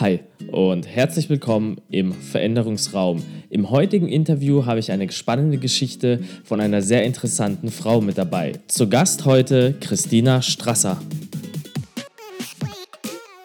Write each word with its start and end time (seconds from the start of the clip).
Hi 0.00 0.18
und 0.50 0.88
herzlich 0.88 1.30
willkommen 1.30 1.76
im 1.88 2.12
Veränderungsraum. 2.12 3.22
Im 3.48 3.70
heutigen 3.70 4.08
Interview 4.08 4.66
habe 4.66 4.80
ich 4.80 4.90
eine 4.90 5.08
spannende 5.12 5.56
Geschichte 5.58 6.18
von 6.42 6.60
einer 6.60 6.82
sehr 6.82 7.04
interessanten 7.04 7.70
Frau 7.70 8.00
mit 8.00 8.18
dabei. 8.18 8.54
Zu 8.66 8.88
Gast 8.88 9.24
heute 9.24 9.76
Christina 9.78 10.42
Strasser. 10.42 11.00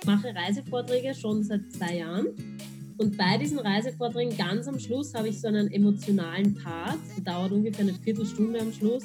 Ich 0.01 0.07
mache 0.07 0.33
Reisevorträge 0.33 1.13
schon 1.13 1.43
seit 1.43 1.71
zwei 1.71 1.97
Jahren 1.97 2.27
und 2.99 3.17
bei 3.17 3.37
diesen 3.37 3.59
Reisevorträgen 3.59 4.37
ganz 4.37 4.67
am 4.67 4.77
Schluss 4.77 5.13
habe 5.13 5.29
ich 5.29 5.41
so 5.41 5.47
einen 5.47 5.71
emotionalen 5.71 6.53
Part, 6.53 6.99
der 7.17 7.33
dauert 7.33 7.51
ungefähr 7.51 7.85
eine 7.85 7.93
Viertelstunde 7.93 8.59
am 8.59 8.71
Schluss 8.71 9.03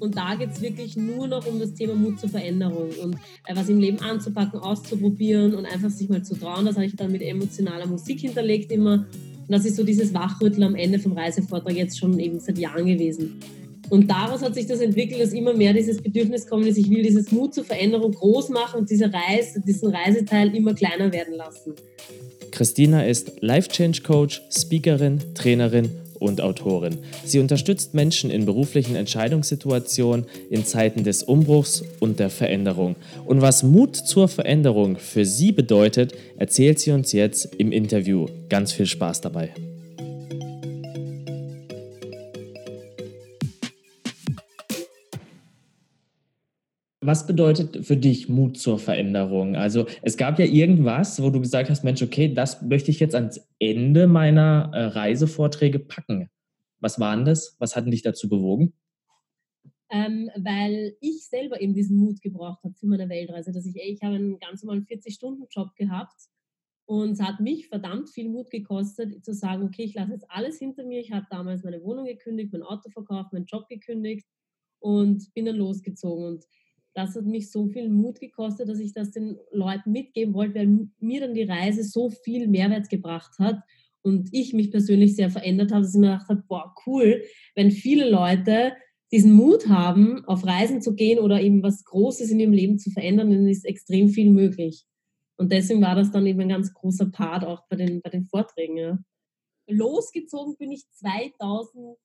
und 0.00 0.16
da 0.16 0.34
geht 0.34 0.50
es 0.52 0.60
wirklich 0.60 0.96
nur 0.96 1.26
noch 1.26 1.46
um 1.46 1.58
das 1.58 1.72
Thema 1.72 1.94
Mut 1.94 2.20
zur 2.20 2.28
Veränderung 2.28 2.90
und 3.02 3.14
äh, 3.46 3.54
was 3.56 3.68
im 3.70 3.78
Leben 3.78 4.00
anzupacken, 4.00 4.60
auszuprobieren 4.60 5.54
und 5.54 5.64
einfach 5.64 5.90
sich 5.90 6.08
mal 6.08 6.22
zu 6.22 6.34
trauen. 6.34 6.66
Das 6.66 6.76
habe 6.76 6.84
ich 6.84 6.96
dann 6.96 7.10
mit 7.10 7.22
emotionaler 7.22 7.86
Musik 7.86 8.20
hinterlegt 8.20 8.70
immer. 8.70 9.06
Und 9.46 9.50
das 9.50 9.64
ist 9.64 9.76
so 9.76 9.84
dieses 9.84 10.12
Wachrütteln 10.12 10.62
am 10.62 10.74
Ende 10.74 10.98
vom 10.98 11.12
Reisevortrag 11.12 11.74
jetzt 11.74 11.98
schon 11.98 12.18
eben 12.18 12.40
seit 12.40 12.58
Jahren 12.58 12.86
gewesen. 12.86 13.40
Und 13.90 14.10
daraus 14.10 14.42
hat 14.42 14.54
sich 14.54 14.66
das 14.66 14.80
entwickelt, 14.80 15.20
dass 15.20 15.32
immer 15.32 15.54
mehr 15.54 15.72
dieses 15.72 16.02
Bedürfnis 16.02 16.46
kommt, 16.46 16.66
dass 16.66 16.76
ich 16.76 16.88
will 16.90 17.02
dieses 17.02 17.30
Mut 17.32 17.54
zur 17.54 17.64
Veränderung 17.64 18.12
groß 18.12 18.48
machen 18.48 18.80
und 18.80 18.90
diese 18.90 19.12
Reise, 19.12 19.60
diesen 19.60 19.94
Reiseteil 19.94 20.54
immer 20.54 20.74
kleiner 20.74 21.12
werden 21.12 21.34
lassen. 21.34 21.74
Christina 22.54 23.04
ist 23.04 23.32
Life 23.40 23.68
Change 23.68 24.02
Coach, 24.02 24.40
Speakerin, 24.48 25.18
Trainerin 25.34 25.90
und 26.20 26.40
Autorin. 26.40 26.98
Sie 27.24 27.40
unterstützt 27.40 27.94
Menschen 27.94 28.30
in 28.30 28.46
beruflichen 28.46 28.94
Entscheidungssituationen 28.94 30.26
in 30.50 30.64
Zeiten 30.64 31.02
des 31.02 31.24
Umbruchs 31.24 31.82
und 31.98 32.20
der 32.20 32.30
Veränderung. 32.30 32.94
Und 33.26 33.42
was 33.42 33.64
Mut 33.64 33.96
zur 33.96 34.28
Veränderung 34.28 34.98
für 34.98 35.26
sie 35.26 35.50
bedeutet, 35.50 36.14
erzählt 36.36 36.78
sie 36.78 36.92
uns 36.92 37.10
jetzt 37.10 37.56
im 37.56 37.72
Interview. 37.72 38.26
Ganz 38.48 38.70
viel 38.70 38.86
Spaß 38.86 39.20
dabei. 39.20 39.50
Was 47.06 47.26
bedeutet 47.26 47.84
für 47.84 47.98
dich 47.98 48.30
Mut 48.30 48.56
zur 48.56 48.78
Veränderung? 48.78 49.56
Also 49.56 49.84
es 50.00 50.16
gab 50.16 50.38
ja 50.38 50.46
irgendwas, 50.46 51.22
wo 51.22 51.28
du 51.28 51.38
gesagt 51.38 51.68
hast, 51.68 51.84
Mensch, 51.84 52.00
okay, 52.02 52.32
das 52.32 52.62
möchte 52.62 52.90
ich 52.90 52.98
jetzt 52.98 53.14
ans 53.14 53.46
Ende 53.58 54.06
meiner 54.06 54.70
äh, 54.72 54.84
Reisevorträge 54.86 55.80
packen. 55.80 56.30
Was 56.80 56.98
war 56.98 57.14
denn 57.14 57.26
das? 57.26 57.56
Was 57.58 57.76
hat 57.76 57.86
dich 57.86 58.00
dazu 58.00 58.30
bewogen? 58.30 58.72
Ähm, 59.90 60.30
weil 60.34 60.96
ich 61.02 61.28
selber 61.28 61.60
eben 61.60 61.74
diesen 61.74 61.98
Mut 61.98 62.22
gebraucht 62.22 62.64
habe 62.64 62.74
für 62.74 62.86
meine 62.86 63.10
Weltreise, 63.10 63.52
dass 63.52 63.66
ich, 63.66 63.76
ey, 63.76 63.92
ich 63.92 64.02
habe 64.02 64.14
einen 64.14 64.38
ganz 64.38 64.62
normalen 64.62 64.86
40-Stunden-Job 64.86 65.76
gehabt 65.76 66.16
und 66.86 67.10
es 67.10 67.20
hat 67.20 67.38
mich 67.38 67.68
verdammt 67.68 68.08
viel 68.08 68.30
Mut 68.30 68.48
gekostet, 68.48 69.22
zu 69.22 69.34
sagen, 69.34 69.64
okay, 69.64 69.84
ich 69.84 69.94
lasse 69.94 70.12
jetzt 70.12 70.30
alles 70.30 70.58
hinter 70.58 70.84
mir. 70.84 71.00
Ich 71.00 71.12
habe 71.12 71.26
damals 71.28 71.64
meine 71.64 71.82
Wohnung 71.82 72.06
gekündigt, 72.06 72.50
mein 72.50 72.62
Auto 72.62 72.88
verkauft, 72.88 73.34
meinen 73.34 73.44
Job 73.44 73.68
gekündigt 73.68 74.26
und 74.78 75.32
bin 75.34 75.44
dann 75.44 75.56
losgezogen 75.56 76.24
und 76.24 76.44
das 76.94 77.16
hat 77.16 77.24
mich 77.24 77.50
so 77.50 77.66
viel 77.66 77.88
Mut 77.88 78.20
gekostet, 78.20 78.68
dass 78.68 78.78
ich 78.78 78.92
das 78.92 79.10
den 79.10 79.38
Leuten 79.50 79.90
mitgeben 79.90 80.32
wollte, 80.34 80.54
weil 80.54 80.88
mir 81.00 81.20
dann 81.20 81.34
die 81.34 81.42
Reise 81.42 81.82
so 81.82 82.08
viel 82.10 82.46
Mehrwert 82.48 82.88
gebracht 82.88 83.38
hat 83.38 83.60
und 84.02 84.28
ich 84.32 84.52
mich 84.52 84.70
persönlich 84.70 85.16
sehr 85.16 85.30
verändert 85.30 85.72
habe, 85.72 85.82
dass 85.82 85.94
ich 85.94 86.00
mir 86.00 86.12
gedacht 86.12 86.28
habe, 86.28 86.44
boah, 86.46 86.74
cool, 86.86 87.22
wenn 87.54 87.70
viele 87.70 88.08
Leute 88.08 88.74
diesen 89.10 89.32
Mut 89.32 89.68
haben, 89.68 90.24
auf 90.26 90.46
Reisen 90.46 90.82
zu 90.82 90.94
gehen 90.94 91.18
oder 91.18 91.40
eben 91.40 91.62
was 91.62 91.84
Großes 91.84 92.30
in 92.30 92.40
ihrem 92.40 92.52
Leben 92.52 92.78
zu 92.78 92.90
verändern, 92.90 93.30
dann 93.30 93.48
ist 93.48 93.64
extrem 93.64 94.08
viel 94.08 94.30
möglich. 94.30 94.84
Und 95.36 95.52
deswegen 95.52 95.82
war 95.82 95.94
das 95.94 96.10
dann 96.12 96.26
eben 96.26 96.40
ein 96.40 96.48
ganz 96.48 96.72
großer 96.72 97.10
Part 97.10 97.44
auch 97.44 97.66
bei 97.68 97.76
den, 97.76 98.00
bei 98.02 98.10
den 98.10 98.24
Vorträgen. 98.24 98.76
Ja. 98.76 98.98
Losgezogen 99.68 100.56
bin 100.56 100.70
ich 100.72 100.88
2012 100.90 101.96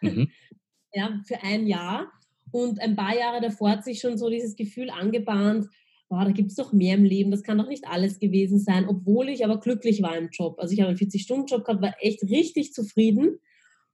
mhm. 0.00 0.30
ja, 0.94 1.20
für 1.26 1.42
ein 1.42 1.66
Jahr 1.66 2.10
und 2.52 2.80
ein 2.80 2.94
paar 2.94 3.16
Jahre 3.16 3.40
davor 3.40 3.70
hat 3.70 3.84
sich 3.84 3.98
schon 4.00 4.16
so 4.16 4.28
dieses 4.28 4.54
Gefühl 4.54 4.90
angebahnt, 4.90 5.66
boah, 6.08 6.24
da 6.24 6.30
gibt 6.30 6.50
es 6.50 6.56
doch 6.56 6.74
mehr 6.74 6.94
im 6.94 7.04
Leben, 7.04 7.30
das 7.30 7.42
kann 7.42 7.56
doch 7.56 7.68
nicht 7.68 7.86
alles 7.88 8.18
gewesen 8.18 8.58
sein, 8.60 8.86
obwohl 8.86 9.30
ich 9.30 9.44
aber 9.44 9.58
glücklich 9.58 10.02
war 10.02 10.16
im 10.16 10.28
Job. 10.30 10.58
Also 10.58 10.74
ich 10.74 10.80
habe 10.80 10.90
einen 10.90 10.98
40-Stunden-Job 10.98 11.64
gehabt, 11.64 11.82
war 11.82 11.94
echt 12.00 12.22
richtig 12.24 12.74
zufrieden. 12.74 13.38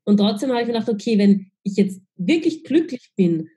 Und 0.05 0.17
trotzdem 0.17 0.51
habe 0.51 0.63
ich 0.63 0.67
mir 0.67 0.73
gedacht, 0.73 0.89
okay, 0.89 1.17
wenn 1.17 1.53
ich 1.63 1.77
jetzt 1.77 2.03
wirklich 2.17 2.65
glücklich 2.65 3.13
bin 3.15 3.49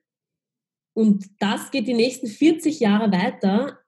und 0.94 1.26
das 1.40 1.72
geht 1.72 1.88
die 1.88 1.96
nächsten 1.96 2.28
40 2.28 2.80
Jahre 2.80 3.12
weiter, 3.12 3.80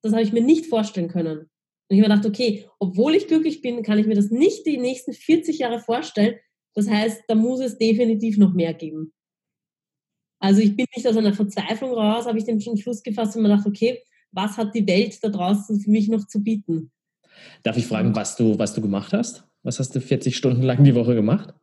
das 0.00 0.12
habe 0.12 0.22
ich 0.22 0.32
mir 0.32 0.42
nicht 0.42 0.66
vorstellen 0.66 1.08
können. 1.08 1.38
Und 1.40 1.96
ich 1.96 2.00
habe 2.00 2.08
mir 2.08 2.16
gedacht, 2.16 2.26
okay, 2.26 2.66
obwohl 2.78 3.14
ich 3.14 3.26
glücklich 3.26 3.60
bin, 3.60 3.82
kann 3.82 3.98
ich 3.98 4.06
mir 4.06 4.14
das 4.14 4.30
nicht 4.30 4.64
die 4.64 4.78
nächsten 4.78 5.12
40 5.12 5.58
Jahre 5.58 5.78
vorstellen. 5.78 6.36
Das 6.74 6.88
heißt, 6.88 7.24
da 7.28 7.34
muss 7.34 7.60
es 7.60 7.76
definitiv 7.76 8.38
noch 8.38 8.54
mehr 8.54 8.72
geben. 8.72 9.12
Also 10.42 10.60
ich 10.60 10.74
bin 10.74 10.86
nicht 10.96 11.06
aus 11.06 11.16
einer 11.16 11.32
Verzweiflung 11.32 11.92
raus, 11.92 12.26
habe 12.26 12.36
ich 12.36 12.44
den 12.44 12.60
Schluss 12.60 13.04
gefasst 13.04 13.36
und 13.36 13.42
mir 13.42 13.50
gedacht, 13.50 13.64
okay, 13.64 14.02
was 14.32 14.56
hat 14.56 14.74
die 14.74 14.84
Welt 14.88 15.22
da 15.22 15.28
draußen 15.28 15.78
für 15.78 15.88
mich 15.88 16.08
noch 16.08 16.26
zu 16.26 16.42
bieten? 16.42 16.90
Darf 17.62 17.76
ich 17.76 17.86
fragen, 17.86 18.16
was 18.16 18.34
du, 18.34 18.58
was 18.58 18.74
du 18.74 18.82
gemacht 18.82 19.12
hast? 19.12 19.44
Was 19.62 19.78
hast 19.78 19.94
du 19.94 20.00
40 20.00 20.36
Stunden 20.36 20.62
lang 20.62 20.82
die 20.82 20.96
Woche 20.96 21.14
gemacht? 21.14 21.54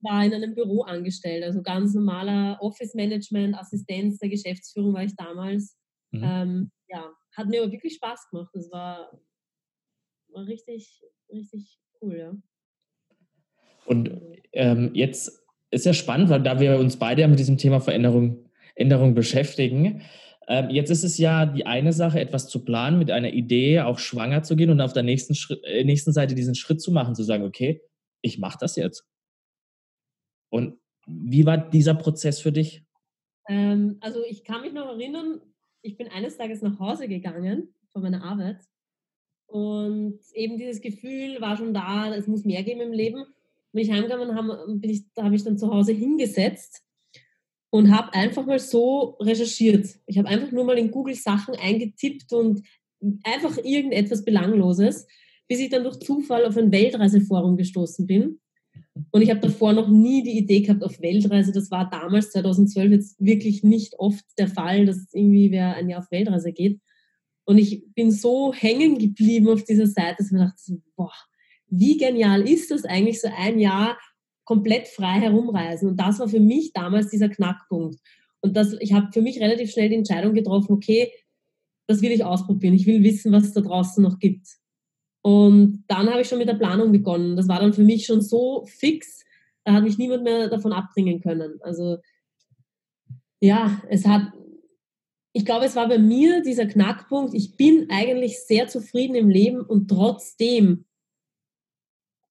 War 0.00 0.24
in 0.24 0.34
einem 0.34 0.52
Büro 0.52 0.82
angestellt, 0.82 1.44
also 1.44 1.62
ganz 1.62 1.94
normaler 1.94 2.58
Office-Management, 2.60 3.54
Assistenz 3.54 4.18
der 4.18 4.30
Geschäftsführung 4.30 4.94
war 4.94 5.04
ich 5.04 5.14
damals. 5.14 5.78
Mhm. 6.10 6.22
Ähm, 6.24 6.70
ja, 6.88 7.12
hat 7.36 7.48
mir 7.48 7.62
aber 7.62 7.70
wirklich 7.70 7.94
Spaß 7.94 8.30
gemacht. 8.30 8.50
Das 8.52 8.68
war, 8.72 9.16
war 10.32 10.44
richtig, 10.44 11.04
richtig 11.30 11.78
cool, 12.02 12.18
ja. 12.18 12.36
Und 13.86 14.20
ähm, 14.52 14.90
jetzt 14.94 15.43
ist 15.74 15.86
ja 15.86 15.92
spannend, 15.92 16.30
weil 16.30 16.42
da 16.42 16.60
wir 16.60 16.78
uns 16.78 16.96
beide 16.96 17.26
mit 17.28 17.38
diesem 17.38 17.58
Thema 17.58 17.80
Veränderung 17.80 18.44
Änderung 18.74 19.14
beschäftigen. 19.14 20.02
Ähm, 20.46 20.70
jetzt 20.70 20.90
ist 20.90 21.04
es 21.04 21.16
ja 21.18 21.46
die 21.46 21.66
eine 21.66 21.92
Sache, 21.92 22.20
etwas 22.20 22.48
zu 22.48 22.64
planen, 22.64 22.98
mit 22.98 23.10
einer 23.10 23.32
Idee 23.32 23.80
auch 23.80 23.98
schwanger 23.98 24.42
zu 24.42 24.56
gehen 24.56 24.70
und 24.70 24.80
auf 24.80 24.92
der 24.92 25.02
nächsten, 25.02 25.34
Schritt, 25.34 25.62
äh, 25.64 25.84
nächsten 25.84 26.12
Seite 26.12 26.34
diesen 26.34 26.54
Schritt 26.54 26.82
zu 26.82 26.92
machen, 26.92 27.14
zu 27.14 27.22
sagen, 27.22 27.44
okay, 27.44 27.80
ich 28.20 28.38
mache 28.38 28.58
das 28.60 28.76
jetzt. 28.76 29.06
Und 30.50 30.78
wie 31.06 31.46
war 31.46 31.58
dieser 31.58 31.94
Prozess 31.94 32.40
für 32.40 32.52
dich? 32.52 32.84
Ähm, 33.48 33.98
also 34.00 34.20
ich 34.28 34.44
kann 34.44 34.60
mich 34.60 34.72
noch 34.72 34.86
erinnern, 34.86 35.40
ich 35.82 35.96
bin 35.96 36.08
eines 36.08 36.36
Tages 36.36 36.62
nach 36.62 36.78
Hause 36.78 37.08
gegangen 37.08 37.74
von 37.92 38.02
meiner 38.02 38.24
Arbeit 38.24 38.58
und 39.46 40.18
eben 40.32 40.58
dieses 40.58 40.80
Gefühl 40.80 41.40
war 41.40 41.56
schon 41.56 41.74
da, 41.74 42.14
es 42.14 42.26
muss 42.26 42.44
mehr 42.44 42.62
geben 42.62 42.80
im 42.80 42.92
Leben 42.92 43.24
bin 43.74 43.82
ich 43.82 43.92
haben, 43.92 44.80
bin 44.80 44.90
ich, 44.90 45.04
da 45.14 45.24
habe 45.24 45.34
ich 45.34 45.44
dann 45.44 45.58
zu 45.58 45.70
Hause 45.70 45.92
hingesetzt 45.92 46.82
und 47.70 47.94
habe 47.94 48.14
einfach 48.14 48.46
mal 48.46 48.58
so 48.58 49.16
recherchiert. 49.20 49.98
Ich 50.06 50.16
habe 50.16 50.28
einfach 50.28 50.52
nur 50.52 50.64
mal 50.64 50.78
in 50.78 50.90
Google 50.90 51.14
Sachen 51.14 51.56
eingetippt 51.56 52.32
und 52.32 52.62
einfach 53.24 53.58
irgendetwas 53.58 54.24
Belangloses, 54.24 55.06
bis 55.48 55.60
ich 55.60 55.70
dann 55.70 55.82
durch 55.82 55.98
Zufall 55.98 56.46
auf 56.46 56.56
ein 56.56 56.72
Weltreiseforum 56.72 57.56
gestoßen 57.56 58.06
bin. 58.06 58.40
Und 59.10 59.22
ich 59.22 59.30
habe 59.30 59.40
davor 59.40 59.72
noch 59.72 59.88
nie 59.88 60.22
die 60.22 60.38
Idee 60.38 60.60
gehabt 60.60 60.84
auf 60.84 61.00
Weltreise. 61.00 61.52
Das 61.52 61.70
war 61.70 61.90
damals, 61.90 62.30
2012, 62.30 62.92
jetzt 62.92 63.16
wirklich 63.18 63.64
nicht 63.64 63.98
oft 63.98 64.24
der 64.38 64.48
Fall, 64.48 64.86
dass 64.86 65.08
irgendwie 65.12 65.50
wer 65.50 65.74
ein 65.74 65.88
Jahr 65.88 66.00
auf 66.00 66.10
Weltreise 66.10 66.52
geht. 66.52 66.80
Und 67.44 67.58
ich 67.58 67.92
bin 67.94 68.10
so 68.10 68.54
hängen 68.54 68.98
geblieben 68.98 69.48
auf 69.48 69.64
dieser 69.64 69.86
Seite, 69.86 70.16
dass 70.18 70.26
ich 70.26 70.32
mir 70.32 70.46
dachte, 70.46 70.80
boah, 70.96 71.12
wie 71.78 71.96
genial 71.96 72.48
ist 72.48 72.70
das 72.70 72.84
eigentlich, 72.84 73.20
so 73.20 73.28
ein 73.36 73.58
Jahr 73.58 73.98
komplett 74.44 74.88
frei 74.88 75.20
herumreisen? 75.20 75.88
Und 75.88 76.00
das 76.00 76.18
war 76.18 76.28
für 76.28 76.40
mich 76.40 76.72
damals 76.72 77.08
dieser 77.08 77.28
Knackpunkt. 77.28 77.98
Und 78.40 78.56
das, 78.56 78.74
ich 78.80 78.92
habe 78.92 79.10
für 79.12 79.22
mich 79.22 79.40
relativ 79.40 79.70
schnell 79.70 79.88
die 79.88 79.96
Entscheidung 79.96 80.34
getroffen, 80.34 80.72
okay, 80.72 81.10
das 81.86 82.02
will 82.02 82.12
ich 82.12 82.24
ausprobieren. 82.24 82.74
Ich 82.74 82.86
will 82.86 83.02
wissen, 83.02 83.32
was 83.32 83.44
es 83.44 83.52
da 83.52 83.60
draußen 83.60 84.02
noch 84.02 84.18
gibt. 84.18 84.46
Und 85.22 85.84
dann 85.88 86.10
habe 86.10 86.20
ich 86.20 86.28
schon 86.28 86.38
mit 86.38 86.48
der 86.48 86.54
Planung 86.54 86.92
begonnen. 86.92 87.36
Das 87.36 87.48
war 87.48 87.60
dann 87.60 87.72
für 87.72 87.82
mich 87.82 88.04
schon 88.04 88.20
so 88.20 88.66
fix, 88.66 89.24
da 89.64 89.72
hat 89.72 89.84
mich 89.84 89.96
niemand 89.96 90.22
mehr 90.22 90.48
davon 90.48 90.72
abbringen 90.72 91.20
können. 91.20 91.58
Also 91.62 91.96
ja, 93.40 93.82
es 93.88 94.06
hat, 94.06 94.32
ich 95.32 95.46
glaube, 95.46 95.64
es 95.64 95.76
war 95.76 95.88
bei 95.88 95.98
mir 95.98 96.42
dieser 96.42 96.66
Knackpunkt. 96.66 97.34
Ich 97.34 97.56
bin 97.56 97.88
eigentlich 97.90 98.40
sehr 98.40 98.68
zufrieden 98.68 99.14
im 99.14 99.30
Leben 99.30 99.62
und 99.62 99.88
trotzdem 99.88 100.84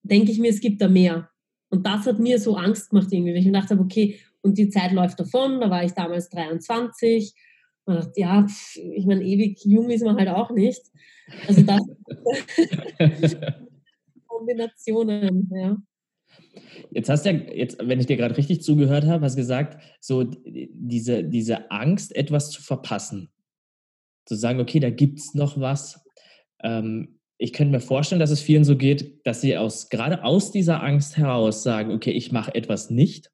denke 0.04 0.32
ich 0.32 0.40
mir, 0.40 0.52
es 0.52 0.62
gibt 0.62 0.82
da 0.82 0.88
mehr. 0.88 1.30
Und 1.70 1.86
das 1.86 2.06
hat 2.06 2.20
mir 2.20 2.40
so 2.40 2.56
Angst 2.56 2.90
gemacht 2.90 3.08
irgendwie, 3.12 3.32
weil 3.32 3.40
ich 3.40 3.46
mir 3.46 3.54
gedacht 3.54 3.72
habe, 3.72 3.82
okay, 3.82 4.20
und 4.42 4.58
die 4.58 4.70
Zeit 4.70 4.92
läuft 4.92 5.20
davon, 5.20 5.60
da 5.62 5.70
war 5.70 5.84
ich 5.84 5.94
damals 5.94 6.30
23. 6.30 7.34
Man 7.86 7.98
dachte, 7.98 8.20
ja, 8.20 8.46
ich 8.76 9.06
meine, 9.06 9.24
ewig 9.24 9.64
jung 9.66 9.90
ist 9.90 10.04
man 10.04 10.18
halt 10.18 10.30
auch 10.30 10.52
nicht. 10.52 10.82
Also 11.48 11.64
das 11.64 11.82
Kombinationen, 14.28 15.50
ja. 15.54 15.78
Jetzt 16.92 17.10
hast 17.10 17.26
du 17.26 17.32
ja, 17.32 17.38
jetzt, 17.54 17.78
wenn 17.82 18.00
ich 18.00 18.06
dir 18.06 18.18
gerade 18.18 18.38
richtig 18.38 18.62
zugehört 18.62 19.06
habe, 19.06 19.26
hast 19.26 19.36
gesagt, 19.36 19.82
so 20.00 20.24
diese, 20.46 21.24
diese 21.24 21.72
Angst, 21.72 22.16
etwas 22.16 22.52
zu 22.52 22.62
verpassen. 22.62 23.32
Zu 24.26 24.36
sagen, 24.36 24.60
okay, 24.60 24.80
da 24.80 24.90
gibt 24.90 25.20
es 25.20 25.34
noch 25.34 25.60
was. 25.60 26.06
ähm, 26.64 27.20
ich 27.44 27.52
könnte 27.52 27.74
mir 27.74 27.82
vorstellen, 27.82 28.22
dass 28.22 28.32
es 28.32 28.40
vielen 28.40 28.64
so 28.64 28.78
geht, 28.78 29.28
dass 29.28 29.42
sie 29.42 29.58
aus, 29.58 29.90
gerade 29.90 30.24
aus 30.24 30.52
dieser 30.52 30.82
Angst 30.82 31.18
heraus 31.18 31.62
sagen, 31.62 31.92
okay, 31.92 32.12
ich 32.12 32.32
mache 32.32 32.56
etwas 32.56 32.90
nicht. 32.90 33.32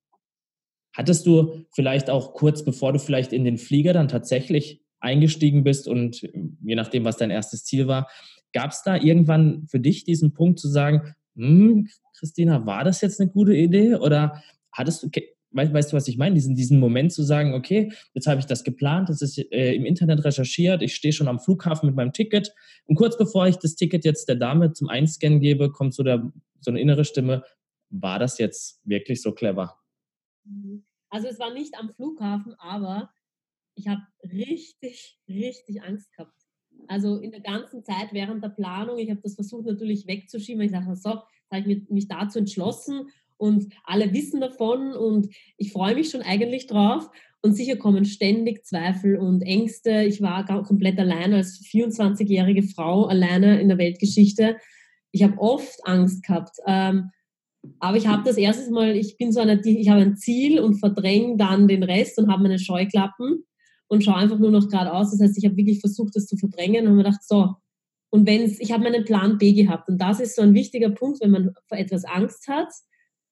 Hattest 0.95 1.27
du 1.27 1.65
vielleicht 1.69 2.09
auch 2.09 2.33
kurz 2.33 2.65
bevor 2.65 2.91
du 2.91 2.97
vielleicht 2.97 3.33
in 3.33 3.43
den 3.43 3.59
Flieger 3.59 3.93
dann 3.93 4.07
tatsächlich 4.07 4.81
eingestiegen 4.99 5.63
bist 5.63 5.87
und 5.87 6.23
je 6.23 6.73
nachdem, 6.73 7.03
was 7.03 7.17
dein 7.17 7.29
erstes 7.29 7.65
Ziel 7.65 7.85
war, 7.85 8.09
gab 8.51 8.71
es 8.71 8.81
da 8.81 8.95
irgendwann 8.95 9.67
für 9.67 9.79
dich 9.79 10.05
diesen 10.05 10.33
Punkt 10.33 10.59
zu 10.59 10.69
sagen, 10.69 11.13
hm, 11.35 11.87
Christina, 12.17 12.65
war 12.65 12.83
das 12.83 13.01
jetzt 13.01 13.21
eine 13.21 13.29
gute 13.29 13.53
Idee? 13.53 13.93
Oder 13.93 14.41
hattest 14.71 15.03
du, 15.03 15.09
weißt, 15.51 15.73
weißt 15.73 15.91
du, 15.91 15.97
was 15.97 16.07
ich 16.07 16.17
meine? 16.17 16.35
Diesen, 16.35 16.55
diesen 16.55 16.79
Moment 16.79 17.11
zu 17.11 17.23
sagen, 17.23 17.53
okay, 17.53 17.91
jetzt 18.13 18.27
habe 18.27 18.39
ich 18.39 18.45
das 18.45 18.63
geplant, 18.63 19.09
das 19.09 19.21
ist 19.21 19.37
äh, 19.37 19.73
im 19.73 19.85
Internet 19.85 20.23
recherchiert, 20.23 20.81
ich 20.81 20.95
stehe 20.95 21.13
schon 21.13 21.27
am 21.27 21.39
Flughafen 21.39 21.87
mit 21.87 21.95
meinem 21.95 22.13
Ticket 22.13 22.53
und 22.85 22.95
kurz 22.95 23.17
bevor 23.17 23.47
ich 23.47 23.57
das 23.57 23.75
Ticket 23.75 24.05
jetzt 24.05 24.27
der 24.29 24.35
Dame 24.35 24.73
zum 24.73 24.89
Einscannen 24.89 25.39
gebe, 25.39 25.71
kommt 25.71 25.93
so, 25.93 26.03
der, 26.03 26.31
so 26.59 26.71
eine 26.71 26.79
innere 26.79 27.05
Stimme, 27.05 27.43
war 27.89 28.19
das 28.19 28.37
jetzt 28.37 28.79
wirklich 28.83 29.21
so 29.21 29.31
clever? 29.31 29.79
Mhm. 30.45 30.85
Also 31.09 31.27
es 31.27 31.39
war 31.39 31.51
nicht 31.51 31.75
am 31.77 31.89
Flughafen, 31.89 32.53
aber 32.59 33.09
ich 33.73 33.87
habe 33.87 34.01
richtig, 34.23 35.19
richtig 35.27 35.81
Angst 35.81 36.11
gehabt. 36.13 36.33
Also 36.87 37.17
in 37.17 37.31
der 37.31 37.41
ganzen 37.41 37.83
Zeit 37.83 38.09
während 38.11 38.43
der 38.43 38.49
Planung, 38.49 38.99
ich 38.99 39.09
habe 39.09 39.21
das 39.21 39.35
versucht 39.35 39.65
natürlich 39.65 40.05
wegzuschieben, 40.05 40.61
ich 40.61 40.71
sage, 40.71 40.95
so, 40.95 41.21
habe 41.51 41.71
ich 41.71 41.89
mich 41.89 42.07
dazu 42.07 42.39
entschlossen 42.39 43.09
und 43.39 43.73
alle 43.85 44.13
wissen 44.13 44.41
davon 44.41 44.93
und 44.93 45.33
ich 45.57 45.71
freue 45.71 45.95
mich 45.95 46.09
schon 46.09 46.21
eigentlich 46.21 46.67
drauf. 46.67 47.09
Und 47.41 47.55
sicher 47.55 47.77
kommen 47.77 48.03
ständig 48.03 48.65
Zweifel 48.65 49.15
und 49.15 49.41
Ängste. 49.43 50.03
Ich 50.03 50.21
war 50.21 50.45
komplett 50.45 50.99
alleine 50.99 51.37
als 51.37 51.61
24-jährige 51.61 52.63
Frau, 52.63 53.05
alleine 53.05 53.61
in 53.61 53.69
der 53.69 53.77
Weltgeschichte. 53.77 54.57
Ich 55.11 55.23
habe 55.23 55.39
oft 55.39 55.79
Angst 55.85 56.23
gehabt. 56.23 56.57
Ähm, 56.67 57.11
aber 57.79 57.95
ich 57.95 58.07
habe 58.07 58.23
das 58.23 58.37
erste 58.37 58.71
Mal, 58.71 58.97
ich 58.97 59.17
bin 59.17 59.31
so 59.31 59.39
eine, 59.39 59.61
ich 59.63 59.89
habe 59.89 60.01
ein 60.01 60.17
Ziel 60.17 60.59
und 60.59 60.75
verdränge 60.75 61.37
dann 61.37 61.69
den 61.69 61.83
Rest 61.83 62.19
und 62.19 62.29
habe 62.29 62.43
meine 62.43 62.59
Scheuklappen 62.59 63.45
und 63.87 64.03
schaue 64.03 64.17
einfach 64.17 64.39
nur 64.39 64.51
noch 64.51 64.67
geradeaus. 64.67 65.11
Das 65.11 65.21
heißt, 65.21 65.37
ich 65.37 65.45
habe 65.45 65.55
wirklich 65.55 65.79
versucht, 65.79 66.15
das 66.15 66.25
zu 66.25 66.35
verdrängen 66.35 66.81
und 66.81 66.87
habe 66.87 66.97
mir 66.97 67.03
gedacht, 67.03 67.23
so, 67.23 67.55
und 68.11 68.27
wenn 68.27 68.43
ich 68.43 68.71
habe 68.71 68.83
meinen 68.83 69.05
Plan 69.05 69.37
B 69.37 69.53
gehabt 69.53 69.87
und 69.87 69.99
das 69.99 70.19
ist 70.19 70.35
so 70.35 70.41
ein 70.41 70.53
wichtiger 70.53 70.89
Punkt, 70.89 71.21
wenn 71.21 71.31
man 71.31 71.53
vor 71.67 71.77
etwas 71.77 72.03
Angst 72.03 72.47
hat, 72.47 72.67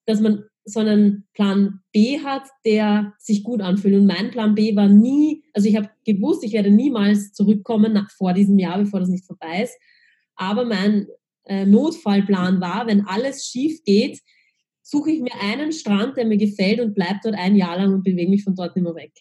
dass 0.07 0.21
man 0.21 0.45
so 0.65 0.79
einen 0.79 1.27
Plan 1.33 1.81
B 1.93 2.19
hat, 2.19 2.43
der 2.65 3.13
sich 3.19 3.43
gut 3.43 3.61
anfühlt. 3.61 3.95
Und 3.95 4.07
mein 4.07 4.31
Plan 4.31 4.55
B 4.55 4.75
war 4.75 4.87
nie, 4.87 5.43
also 5.53 5.69
ich 5.69 5.77
habe 5.77 5.89
gewusst, 6.05 6.43
ich 6.43 6.53
werde 6.53 6.71
niemals 6.71 7.33
zurückkommen 7.33 7.93
nach, 7.93 8.09
vor 8.11 8.33
diesem 8.33 8.57
Jahr, 8.57 8.77
bevor 8.79 8.99
das 8.99 9.09
nicht 9.09 9.25
vorbei 9.25 9.63
ist. 9.63 9.77
Aber 10.35 10.65
mein 10.65 11.07
äh, 11.45 11.65
Notfallplan 11.65 12.59
war, 12.59 12.87
wenn 12.87 13.05
alles 13.05 13.45
schief 13.45 13.83
geht, 13.83 14.19
suche 14.81 15.11
ich 15.11 15.21
mir 15.21 15.33
einen 15.41 15.71
Strand, 15.71 16.17
der 16.17 16.25
mir 16.25 16.37
gefällt 16.37 16.79
und 16.79 16.95
bleibe 16.95 17.19
dort 17.23 17.35
ein 17.35 17.55
Jahr 17.55 17.77
lang 17.77 17.93
und 17.93 18.03
bewege 18.03 18.29
mich 18.29 18.43
von 18.43 18.55
dort 18.55 18.75
nicht 18.75 18.83
mehr 18.83 18.95
weg. 18.95 19.11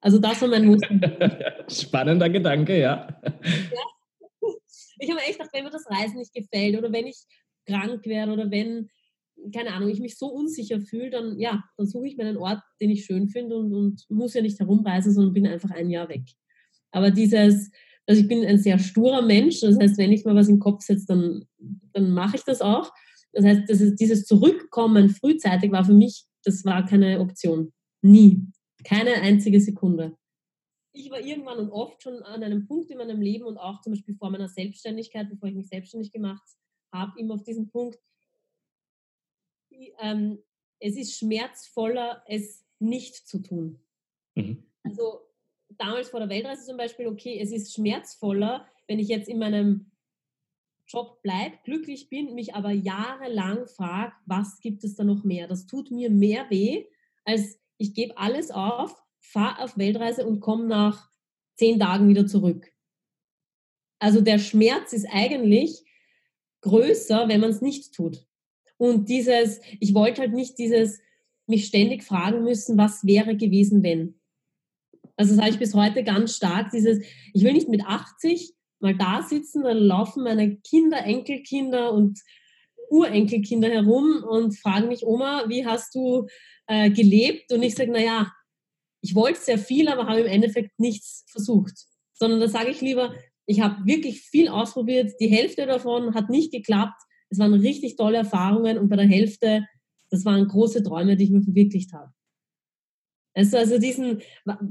Also 0.00 0.18
das 0.18 0.40
war 0.42 0.48
mein 0.48 0.64
Notfallplan. 0.64 1.38
Spannender 1.70 2.28
Gedanke, 2.28 2.78
ja. 2.78 3.08
ja. 3.22 4.50
Ich 4.98 5.10
habe 5.10 5.20
echt 5.20 5.38
gedacht, 5.38 5.50
wenn 5.52 5.64
mir 5.64 5.70
das 5.70 5.90
Reisen 5.90 6.18
nicht 6.18 6.32
gefällt 6.32 6.76
oder 6.78 6.92
wenn 6.92 7.06
ich 7.06 7.16
krank 7.66 8.04
werde 8.06 8.32
oder 8.32 8.50
wenn 8.50 8.90
keine 9.52 9.72
Ahnung, 9.72 9.88
ich 9.88 10.00
mich 10.00 10.16
so 10.16 10.26
unsicher 10.26 10.80
fühle, 10.80 11.10
dann 11.10 11.38
ja, 11.38 11.64
dann 11.76 11.86
suche 11.86 12.06
ich 12.06 12.16
mir 12.16 12.24
einen 12.24 12.36
Ort, 12.36 12.60
den 12.80 12.90
ich 12.90 13.04
schön 13.04 13.28
finde 13.28 13.56
und, 13.56 13.72
und 13.74 14.04
muss 14.08 14.34
ja 14.34 14.42
nicht 14.42 14.58
herumreisen, 14.58 15.12
sondern 15.12 15.34
bin 15.34 15.46
einfach 15.46 15.70
ein 15.70 15.90
Jahr 15.90 16.08
weg. 16.08 16.22
Aber 16.92 17.10
dieses, 17.10 17.70
also 18.06 18.20
ich 18.20 18.28
bin 18.28 18.44
ein 18.44 18.58
sehr 18.58 18.78
sturer 18.78 19.22
Mensch, 19.22 19.60
das 19.60 19.78
heißt, 19.78 19.98
wenn 19.98 20.12
ich 20.12 20.24
mal 20.24 20.34
was 20.34 20.48
im 20.48 20.60
Kopf 20.60 20.82
setze, 20.82 21.06
dann, 21.06 21.44
dann 21.92 22.10
mache 22.10 22.36
ich 22.36 22.44
das 22.44 22.60
auch. 22.60 22.92
Das 23.32 23.44
heißt, 23.44 23.62
das 23.68 23.80
ist, 23.80 23.96
dieses 23.96 24.24
Zurückkommen 24.24 25.08
frühzeitig 25.08 25.72
war 25.72 25.84
für 25.84 25.94
mich, 25.94 26.24
das 26.44 26.64
war 26.64 26.84
keine 26.86 27.20
Option. 27.20 27.72
Nie. 28.02 28.46
Keine 28.84 29.14
einzige 29.14 29.60
Sekunde. 29.60 30.16
Ich 30.92 31.10
war 31.10 31.20
irgendwann 31.20 31.58
und 31.58 31.70
oft 31.70 32.02
schon 32.02 32.22
an 32.22 32.42
einem 32.42 32.66
Punkt 32.66 32.90
in 32.90 32.98
meinem 32.98 33.20
Leben 33.20 33.44
und 33.44 33.56
auch 33.56 33.80
zum 33.80 33.94
Beispiel 33.94 34.14
vor 34.14 34.30
meiner 34.30 34.48
Selbstständigkeit, 34.48 35.28
bevor 35.28 35.48
ich 35.48 35.54
mich 35.54 35.68
selbstständig 35.68 36.12
gemacht 36.12 36.46
habe, 36.92 37.18
immer 37.18 37.34
auf 37.34 37.42
diesen 37.42 37.68
Punkt, 37.68 37.98
ähm, 40.00 40.42
es 40.78 40.96
ist 40.96 41.18
schmerzvoller, 41.18 42.22
es 42.26 42.64
nicht 42.78 43.28
zu 43.28 43.40
tun. 43.40 43.80
Mhm. 44.34 44.64
Also 44.82 45.20
damals 45.70 46.10
vor 46.10 46.20
der 46.20 46.28
Weltreise 46.28 46.64
zum 46.64 46.76
Beispiel, 46.76 47.06
okay, 47.06 47.38
es 47.40 47.52
ist 47.52 47.74
schmerzvoller, 47.74 48.66
wenn 48.86 48.98
ich 48.98 49.08
jetzt 49.08 49.28
in 49.28 49.38
meinem 49.38 49.90
Job 50.86 51.22
bleibe, 51.22 51.56
glücklich 51.64 52.08
bin, 52.10 52.34
mich 52.34 52.54
aber 52.54 52.70
jahrelang 52.70 53.66
frage, 53.66 54.12
was 54.26 54.60
gibt 54.60 54.84
es 54.84 54.94
da 54.94 55.04
noch 55.04 55.24
mehr? 55.24 55.48
Das 55.48 55.66
tut 55.66 55.90
mir 55.90 56.10
mehr 56.10 56.50
weh, 56.50 56.84
als 57.24 57.58
ich 57.78 57.94
gebe 57.94 58.18
alles 58.18 58.50
auf, 58.50 59.02
fahre 59.20 59.62
auf 59.62 59.78
Weltreise 59.78 60.26
und 60.26 60.40
komme 60.40 60.66
nach 60.66 61.10
zehn 61.56 61.78
Tagen 61.78 62.08
wieder 62.08 62.26
zurück. 62.26 62.70
Also 63.98 64.20
der 64.20 64.38
Schmerz 64.38 64.92
ist 64.92 65.06
eigentlich 65.10 65.84
größer, 66.60 67.28
wenn 67.28 67.40
man 67.40 67.50
es 67.50 67.62
nicht 67.62 67.94
tut. 67.94 68.26
Und 68.76 69.08
dieses, 69.08 69.60
ich 69.80 69.94
wollte 69.94 70.22
halt 70.22 70.32
nicht 70.32 70.58
dieses, 70.58 71.00
mich 71.46 71.66
ständig 71.66 72.02
fragen 72.02 72.42
müssen, 72.42 72.78
was 72.78 73.04
wäre 73.04 73.36
gewesen, 73.36 73.82
wenn. 73.82 74.18
Also 75.16 75.34
das 75.34 75.40
habe 75.42 75.52
ich 75.52 75.58
bis 75.58 75.74
heute 75.74 76.02
ganz 76.02 76.36
stark, 76.36 76.70
dieses, 76.70 77.04
ich 77.32 77.44
will 77.44 77.52
nicht 77.52 77.68
mit 77.68 77.84
80 77.84 78.52
mal 78.80 78.96
da 78.96 79.22
sitzen, 79.22 79.62
dann 79.62 79.78
laufen 79.78 80.24
meine 80.24 80.56
Kinder, 80.56 81.04
Enkelkinder 81.04 81.92
und 81.92 82.20
Urenkelkinder 82.90 83.68
herum 83.68 84.24
und 84.28 84.58
fragen 84.58 84.88
mich, 84.88 85.04
Oma, 85.04 85.44
wie 85.48 85.64
hast 85.64 85.94
du 85.94 86.26
äh, 86.66 86.90
gelebt? 86.90 87.52
Und 87.52 87.62
ich 87.62 87.74
sage, 87.74 87.90
naja, 87.90 88.32
ich 89.00 89.14
wollte 89.14 89.40
sehr 89.40 89.58
viel, 89.58 89.88
aber 89.88 90.06
habe 90.06 90.20
im 90.20 90.26
Endeffekt 90.26 90.78
nichts 90.78 91.24
versucht. 91.28 91.74
Sondern 92.12 92.40
da 92.40 92.48
sage 92.48 92.70
ich 92.70 92.80
lieber, 92.80 93.14
ich 93.46 93.60
habe 93.60 93.84
wirklich 93.86 94.22
viel 94.22 94.48
ausprobiert, 94.48 95.12
die 95.20 95.28
Hälfte 95.28 95.66
davon 95.66 96.14
hat 96.14 96.30
nicht 96.30 96.52
geklappt, 96.52 97.00
es 97.30 97.38
waren 97.38 97.54
richtig 97.54 97.96
tolle 97.96 98.18
Erfahrungen 98.18 98.78
und 98.78 98.88
bei 98.88 98.96
der 98.96 99.06
Hälfte, 99.06 99.64
das 100.10 100.24
waren 100.24 100.46
große 100.46 100.82
Träume, 100.82 101.16
die 101.16 101.24
ich 101.24 101.30
mir 101.30 101.42
verwirklicht 101.42 101.92
habe. 101.92 102.12
Also, 103.34 103.56
also 103.56 103.78
diesen, 103.78 104.22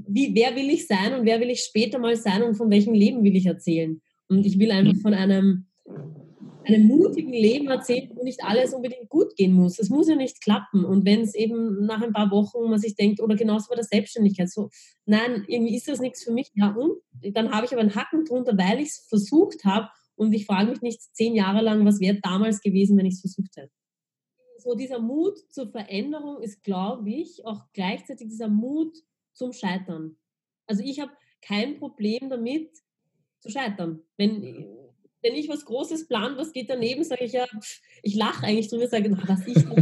wie, 0.07 0.33
wer 0.33 0.55
will 0.55 0.69
ich 0.69 0.87
sein 0.87 1.13
und 1.13 1.25
wer 1.25 1.39
will 1.41 1.49
ich 1.49 1.63
später 1.63 1.99
mal 1.99 2.15
sein 2.15 2.43
und 2.43 2.55
von 2.55 2.71
welchem 2.71 2.93
Leben 2.93 3.23
will 3.23 3.35
ich 3.35 3.45
erzählen? 3.45 4.01
Und 4.29 4.45
ich 4.45 4.57
will 4.57 4.71
einfach 4.71 4.95
von 5.01 5.13
einem, 5.13 5.65
einem 6.65 6.87
mutigen 6.87 7.33
Leben 7.33 7.67
erzählen, 7.67 8.09
wo 8.15 8.23
nicht 8.23 8.41
alles 8.41 8.73
unbedingt 8.73 9.09
gut 9.09 9.35
gehen 9.35 9.51
muss. 9.51 9.79
Es 9.79 9.89
muss 9.89 10.07
ja 10.07 10.15
nicht 10.15 10.41
klappen. 10.41 10.85
Und 10.85 11.05
wenn 11.05 11.21
es 11.21 11.35
eben 11.35 11.85
nach 11.85 12.01
ein 12.01 12.13
paar 12.13 12.31
Wochen 12.31 12.69
man 12.69 12.79
sich 12.79 12.95
denkt, 12.95 13.19
oder 13.19 13.35
genauso 13.35 13.67
bei 13.67 13.75
der 13.75 13.83
Selbstständigkeit, 13.83 14.49
so, 14.49 14.69
nein, 15.05 15.43
irgendwie 15.47 15.75
ist 15.75 15.89
das 15.89 15.99
nichts 15.99 16.23
für 16.23 16.31
mich, 16.31 16.49
ja 16.55 16.73
und? 16.73 17.01
Dann 17.33 17.51
habe 17.51 17.65
ich 17.65 17.73
aber 17.73 17.81
einen 17.81 17.95
Hacken 17.95 18.23
drunter, 18.23 18.57
weil 18.57 18.79
ich 18.79 18.89
es 18.89 19.05
versucht 19.09 19.65
habe 19.65 19.89
und 20.15 20.33
ich 20.33 20.45
frage 20.45 20.71
mich 20.71 20.81
nicht 20.81 21.01
zehn 21.15 21.35
Jahre 21.35 21.61
lang, 21.61 21.85
was 21.85 21.99
wäre 21.99 22.19
damals 22.21 22.61
gewesen, 22.61 22.97
wenn 22.97 23.05
ich 23.05 23.15
es 23.15 23.21
versucht 23.21 23.55
hätte. 23.55 23.71
So 24.57 24.75
dieser 24.75 24.99
Mut 24.99 25.37
zur 25.49 25.69
Veränderung 25.69 26.41
ist, 26.41 26.63
glaube 26.63 27.09
ich, 27.09 27.45
auch 27.45 27.63
gleichzeitig 27.73 28.29
dieser 28.29 28.47
Mut 28.47 28.95
zum 29.33 29.51
Scheitern. 29.51 30.17
Also 30.67 30.83
ich 30.83 30.99
habe 30.99 31.11
kein 31.41 31.77
Problem 31.77 32.29
damit 32.29 32.69
zu 33.41 33.49
scheitern. 33.49 34.01
Wenn, 34.15 34.41
wenn 35.21 35.35
ich 35.35 35.49
was 35.49 35.65
Großes 35.65 36.07
plan, 36.07 36.37
was 36.37 36.53
geht 36.53 36.69
daneben, 36.69 37.03
sage 37.03 37.25
ich 37.25 37.33
ja, 37.33 37.45
ich 38.03 38.15
lache 38.15 38.45
eigentlich 38.45 38.69
drüber, 38.69 38.87
sage, 38.87 39.11
was 39.11 39.47
ich 39.47 39.55
da 39.55 39.69
habe 39.69 39.81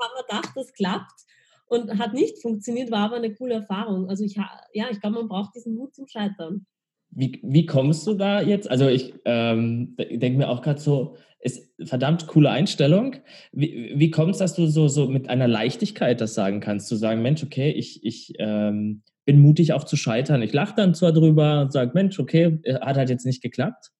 man 0.00 0.08
gedacht, 0.26 0.52
das 0.54 0.72
klappt 0.72 1.24
und 1.66 1.98
hat 1.98 2.14
nicht 2.14 2.40
funktioniert, 2.40 2.90
war 2.90 3.06
aber 3.06 3.16
eine 3.16 3.34
coole 3.34 3.54
Erfahrung. 3.54 4.08
Also 4.08 4.24
ich, 4.24 4.36
ja, 4.36 4.88
ich 4.90 5.00
glaube, 5.00 5.16
man 5.16 5.28
braucht 5.28 5.54
diesen 5.54 5.74
Mut 5.74 5.94
zum 5.94 6.06
Scheitern. 6.08 6.66
Wie, 7.10 7.40
wie 7.42 7.66
kommst 7.66 8.06
du 8.06 8.14
da 8.14 8.40
jetzt? 8.40 8.70
Also 8.70 8.88
ich 8.88 9.14
ähm, 9.24 9.96
denke 9.98 10.38
mir 10.38 10.48
auch 10.48 10.62
gerade 10.62 10.80
so, 10.80 11.16
ist 11.40 11.72
verdammt 11.84 12.26
coole 12.26 12.50
Einstellung. 12.50 13.16
Wie, 13.52 13.92
wie 13.96 14.10
kommt 14.10 14.32
es, 14.32 14.38
dass 14.38 14.54
du 14.54 14.66
so, 14.66 14.88
so 14.88 15.06
mit 15.06 15.28
einer 15.28 15.48
Leichtigkeit 15.48 16.20
das 16.20 16.34
sagen 16.34 16.60
kannst? 16.60 16.88
Zu 16.88 16.96
sagen, 16.96 17.22
Mensch, 17.22 17.42
okay, 17.42 17.70
ich, 17.70 18.04
ich 18.04 18.34
ähm, 18.38 19.02
bin 19.24 19.40
mutig 19.40 19.72
auch 19.72 19.84
zu 19.84 19.96
scheitern. 19.96 20.42
Ich 20.42 20.52
lache 20.52 20.74
dann 20.76 20.94
zwar 20.94 21.12
drüber 21.12 21.62
und 21.62 21.72
sage, 21.72 21.92
Mensch, 21.94 22.18
okay, 22.18 22.58
äh, 22.64 22.74
hat 22.80 22.96
halt 22.96 23.10
jetzt 23.10 23.26
nicht 23.26 23.42
geklappt. 23.42 23.90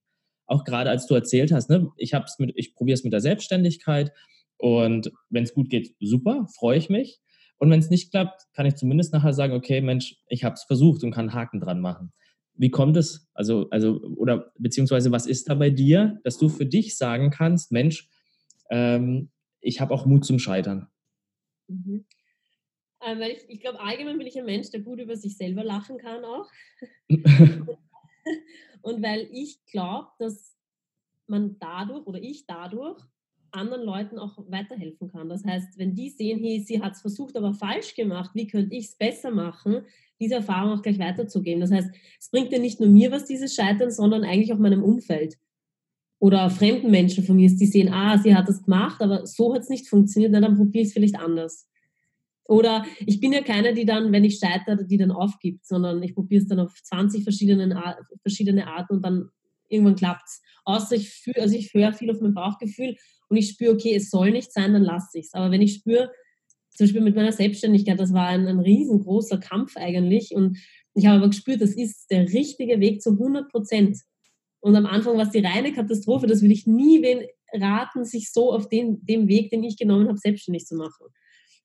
Auch 0.46 0.64
gerade 0.64 0.90
als 0.90 1.06
du 1.06 1.14
erzählt 1.14 1.52
hast, 1.52 1.70
ne, 1.70 1.88
ich, 1.96 2.12
ich 2.54 2.74
probiere 2.74 2.94
es 2.94 3.04
mit 3.04 3.12
der 3.12 3.20
Selbstständigkeit 3.20 4.12
und 4.58 5.10
wenn 5.30 5.44
es 5.44 5.54
gut 5.54 5.70
geht, 5.70 5.94
super, 6.00 6.46
freue 6.54 6.76
ich 6.76 6.90
mich. 6.90 7.20
Und 7.56 7.70
wenn 7.70 7.80
es 7.80 7.90
nicht 7.90 8.10
klappt, 8.10 8.42
kann 8.54 8.66
ich 8.66 8.74
zumindest 8.74 9.12
nachher 9.12 9.32
sagen, 9.32 9.52
okay, 9.52 9.80
Mensch, 9.80 10.16
ich 10.28 10.44
habe 10.44 10.54
es 10.54 10.64
versucht 10.64 11.04
und 11.04 11.12
kann 11.12 11.32
Haken 11.32 11.60
dran 11.60 11.80
machen. 11.80 12.12
Wie 12.54 12.70
kommt 12.70 12.96
es? 12.96 13.28
Also, 13.34 13.68
also, 13.70 14.00
oder 14.16 14.52
beziehungsweise 14.58 15.10
was 15.12 15.26
ist 15.26 15.48
da 15.48 15.54
bei 15.54 15.70
dir, 15.70 16.20
dass 16.24 16.38
du 16.38 16.48
für 16.48 16.66
dich 16.66 16.96
sagen 16.96 17.30
kannst, 17.30 17.72
Mensch, 17.72 18.08
ähm, 18.70 19.30
ich 19.60 19.80
habe 19.80 19.94
auch 19.94 20.06
Mut 20.06 20.24
zum 20.24 20.38
Scheitern? 20.38 20.88
Mhm. 21.68 22.04
Ähm, 23.02 23.18
weil 23.18 23.32
ich, 23.32 23.48
ich 23.48 23.60
glaube, 23.60 23.80
allgemein 23.80 24.18
bin 24.18 24.26
ich 24.26 24.38
ein 24.38 24.44
Mensch, 24.44 24.70
der 24.70 24.80
gut 24.80 25.00
über 25.00 25.16
sich 25.16 25.36
selber 25.36 25.64
lachen 25.64 25.98
kann 25.98 26.24
auch. 26.24 26.48
und 28.82 29.02
weil 29.02 29.28
ich 29.32 29.64
glaube, 29.66 30.08
dass 30.18 30.54
man 31.26 31.58
dadurch 31.58 32.06
oder 32.06 32.20
ich 32.20 32.46
dadurch 32.46 33.00
anderen 33.52 33.82
Leuten 33.82 34.18
auch 34.18 34.36
weiterhelfen 34.50 35.08
kann. 35.10 35.28
Das 35.28 35.44
heißt, 35.44 35.78
wenn 35.78 35.94
die 35.94 36.10
sehen, 36.10 36.38
hey, 36.40 36.60
sie 36.60 36.82
hat 36.82 36.92
es 36.92 37.00
versucht, 37.00 37.36
aber 37.36 37.54
falsch 37.54 37.94
gemacht, 37.94 38.30
wie 38.34 38.46
könnte 38.46 38.76
ich 38.76 38.86
es 38.86 38.96
besser 38.96 39.30
machen, 39.30 39.86
diese 40.20 40.36
Erfahrung 40.36 40.78
auch 40.78 40.82
gleich 40.82 40.98
weiterzugeben. 40.98 41.60
Das 41.60 41.72
heißt, 41.72 41.90
es 42.20 42.30
bringt 42.30 42.52
ja 42.52 42.58
nicht 42.58 42.78
nur 42.78 42.88
mir 42.88 43.10
was, 43.10 43.24
dieses 43.24 43.54
Scheitern, 43.54 43.90
sondern 43.90 44.24
eigentlich 44.24 44.52
auch 44.52 44.58
meinem 44.58 44.82
Umfeld 44.82 45.38
oder 46.20 46.50
fremden 46.50 46.90
Menschen 46.90 47.24
von 47.24 47.36
mir, 47.36 47.48
die 47.48 47.66
sehen, 47.66 47.92
ah, 47.92 48.18
sie 48.18 48.34
hat 48.34 48.48
das 48.48 48.62
gemacht, 48.62 49.00
aber 49.00 49.26
so 49.26 49.54
hat 49.54 49.62
es 49.62 49.70
nicht 49.70 49.88
funktioniert, 49.88 50.32
na, 50.32 50.40
dann 50.40 50.56
probiere 50.56 50.82
ich 50.82 50.88
es 50.88 50.92
vielleicht 50.92 51.18
anders. 51.18 51.66
Oder 52.44 52.84
ich 53.06 53.20
bin 53.20 53.32
ja 53.32 53.42
keine, 53.42 53.72
die 53.74 53.86
dann, 53.86 54.12
wenn 54.12 54.24
ich 54.24 54.38
scheitere, 54.38 54.84
die 54.84 54.98
dann 54.98 55.12
aufgibt, 55.12 55.64
sondern 55.64 56.02
ich 56.02 56.14
probiere 56.14 56.42
es 56.42 56.48
dann 56.48 56.60
auf 56.60 56.74
20 56.82 57.22
verschiedene, 57.22 57.96
verschiedene 58.22 58.66
Arten 58.66 58.96
und 58.96 59.02
dann 59.04 59.30
irgendwann 59.68 59.96
klappt 59.96 60.24
es. 60.26 60.42
Außer 60.64 60.96
ich 60.96 61.24
also 61.36 61.56
ich 61.56 61.72
höre 61.72 61.92
viel 61.92 62.10
auf 62.10 62.20
mein 62.20 62.34
Bauchgefühl 62.34 62.96
und 63.28 63.36
ich 63.36 63.50
spüre, 63.50 63.72
okay, 63.72 63.94
es 63.94 64.10
soll 64.10 64.32
nicht 64.32 64.52
sein, 64.52 64.72
dann 64.74 64.82
lasse 64.82 65.18
ich 65.18 65.26
es. 65.26 65.34
Aber 65.34 65.50
wenn 65.50 65.62
ich 65.62 65.74
spüre, 65.74 66.10
zum 66.80 66.86
Beispiel 66.86 67.02
mit 67.02 67.14
meiner 67.14 67.32
Selbstständigkeit, 67.32 68.00
das 68.00 68.14
war 68.14 68.28
ein, 68.28 68.46
ein 68.46 68.58
riesengroßer 68.58 69.36
Kampf 69.36 69.76
eigentlich 69.76 70.34
und 70.34 70.56
ich 70.94 71.04
habe 71.04 71.18
aber 71.18 71.28
gespürt, 71.28 71.60
das 71.60 71.74
ist 71.74 72.10
der 72.10 72.32
richtige 72.32 72.80
Weg 72.80 73.02
zu 73.02 73.10
100 73.10 73.50
Prozent. 73.50 73.98
Und 74.60 74.74
am 74.76 74.86
Anfang 74.86 75.18
war 75.18 75.24
es 75.24 75.30
die 75.30 75.44
reine 75.44 75.74
Katastrophe, 75.74 76.26
das 76.26 76.40
will 76.40 76.50
ich 76.50 76.66
nie 76.66 77.02
wen 77.02 77.26
raten, 77.52 78.06
sich 78.06 78.32
so 78.32 78.50
auf 78.50 78.70
den, 78.70 79.04
dem 79.04 79.28
Weg, 79.28 79.50
den 79.50 79.62
ich 79.62 79.76
genommen 79.76 80.08
habe, 80.08 80.16
selbstständig 80.16 80.64
zu 80.64 80.74
machen. 80.74 81.06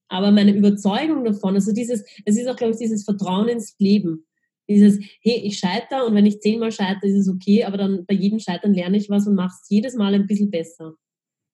Aber 0.10 0.32
meine 0.32 0.54
Überzeugung 0.54 1.24
davon, 1.24 1.56
also 1.56 1.72
dieses, 1.72 2.04
es 2.26 2.38
ist 2.38 2.48
auch, 2.50 2.58
glaube 2.58 2.74
ich, 2.74 2.80
dieses 2.80 3.06
Vertrauen 3.06 3.48
ins 3.48 3.74
Leben. 3.80 4.28
Dieses, 4.68 5.00
hey, 5.22 5.40
ich 5.46 5.60
scheitere 5.60 6.06
und 6.06 6.14
wenn 6.14 6.26
ich 6.26 6.42
zehnmal 6.42 6.74
scheitere, 6.74 7.08
ist 7.10 7.28
es 7.28 7.30
okay, 7.30 7.64
aber 7.64 7.78
dann 7.78 8.06
bei 8.06 8.16
jedem 8.16 8.40
Scheitern 8.40 8.74
lerne 8.74 8.98
ich 8.98 9.10
was 9.10 9.28
und 9.28 9.36
mache 9.36 9.56
es 9.62 9.70
jedes 9.70 9.96
Mal 9.96 10.14
ein 10.14 10.28
bisschen 10.28 10.52
besser. 10.52 10.96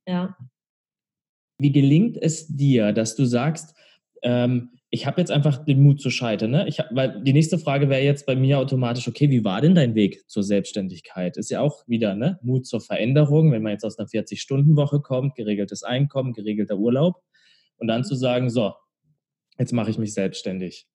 Ja. 0.08 0.36
Wie 1.62 1.72
gelingt 1.72 2.18
es 2.22 2.48
dir, 2.48 2.92
dass 2.92 3.16
du 3.16 3.26
sagst, 3.26 3.76
ähm, 4.24 4.72
ich 4.90 5.06
habe 5.06 5.22
jetzt 5.22 5.32
einfach 5.32 5.64
den 5.64 5.82
Mut 5.82 6.02
zu 6.02 6.10
scheitern. 6.10 6.52
Ne? 6.52 6.68
Ich 6.68 6.80
hab, 6.80 6.94
weil 6.94 7.24
die 7.24 7.32
nächste 7.32 7.58
Frage 7.58 7.90
wäre 7.90 8.04
jetzt 8.04 8.26
bei 8.26 8.36
mir 8.36 8.60
automatisch, 8.60 9.08
okay, 9.08 9.30
wie 9.30 9.44
war 9.46 9.62
denn 9.62 9.74
dein 9.74 9.96
Weg 9.96 10.30
zur 10.30 10.44
Selbstständigkeit? 10.44 11.38
Ist 11.38 11.50
ja 11.50 11.62
auch 11.62 11.88
wieder 11.88 12.14
ne? 12.14 12.40
Mut 12.44 12.68
zur 12.68 12.82
Veränderung, 12.82 13.52
wenn 13.52 13.64
man 13.64 13.72
jetzt 13.72 13.86
aus 13.86 13.98
einer 13.98 14.10
40-Stunden-Woche 14.10 15.00
kommt, 15.00 15.36
geregeltes 15.36 15.84
Einkommen, 15.84 16.34
geregelter 16.34 16.78
Urlaub 16.78 17.24
und 17.78 17.88
dann 17.88 18.04
zu 18.04 18.16
sagen, 18.16 18.50
so, 18.50 18.74
jetzt 19.58 19.72
mache 19.72 19.92
ich 19.92 19.98
mich 19.98 20.14
selbstständig. 20.14 20.88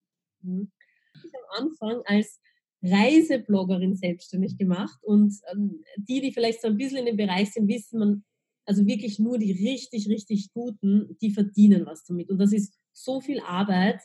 Mhm. 0.42 0.70
Ich 1.14 1.32
habe 1.32 1.44
am 1.56 1.66
Anfang 1.66 2.02
als 2.04 2.38
Reisebloggerin 2.82 3.96
selbstständig 3.96 4.58
gemacht 4.58 4.98
und 5.02 5.34
ähm, 5.50 5.82
die, 5.96 6.20
die 6.20 6.32
vielleicht 6.32 6.60
so 6.60 6.68
ein 6.68 6.76
bisschen 6.76 6.98
in 6.98 7.06
dem 7.06 7.16
Bereich 7.16 7.50
sind, 7.52 7.66
wissen, 7.66 7.98
man 7.98 8.24
also 8.66 8.86
wirklich 8.86 9.18
nur 9.18 9.38
die 9.38 9.52
richtig, 9.52 10.08
richtig 10.08 10.52
Guten, 10.52 11.16
die 11.22 11.30
verdienen 11.30 11.86
was 11.86 12.04
damit. 12.04 12.30
Und 12.30 12.38
das 12.38 12.52
ist 12.52 12.74
so 12.92 13.20
viel 13.20 13.40
Arbeit. 13.40 14.00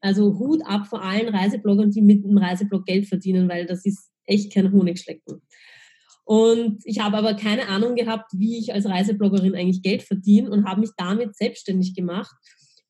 Also 0.00 0.38
Hut 0.38 0.62
ab 0.64 0.86
vor 0.86 1.02
allen 1.02 1.28
Reisebloggern, 1.28 1.90
die 1.90 2.02
mit 2.02 2.24
dem 2.24 2.38
Reiseblog 2.38 2.86
Geld 2.86 3.06
verdienen, 3.06 3.48
weil 3.48 3.66
das 3.66 3.84
ist 3.84 4.10
echt 4.24 4.52
kein 4.52 4.72
Honigschlecken. 4.72 5.42
Und 6.24 6.80
ich 6.84 6.98
habe 6.98 7.16
aber 7.18 7.34
keine 7.34 7.68
Ahnung 7.68 7.94
gehabt, 7.94 8.32
wie 8.32 8.58
ich 8.58 8.74
als 8.74 8.86
Reisebloggerin 8.86 9.54
eigentlich 9.54 9.82
Geld 9.82 10.02
verdiene 10.02 10.50
und 10.50 10.66
habe 10.66 10.80
mich 10.80 10.90
damit 10.96 11.36
selbstständig 11.36 11.94
gemacht. 11.94 12.34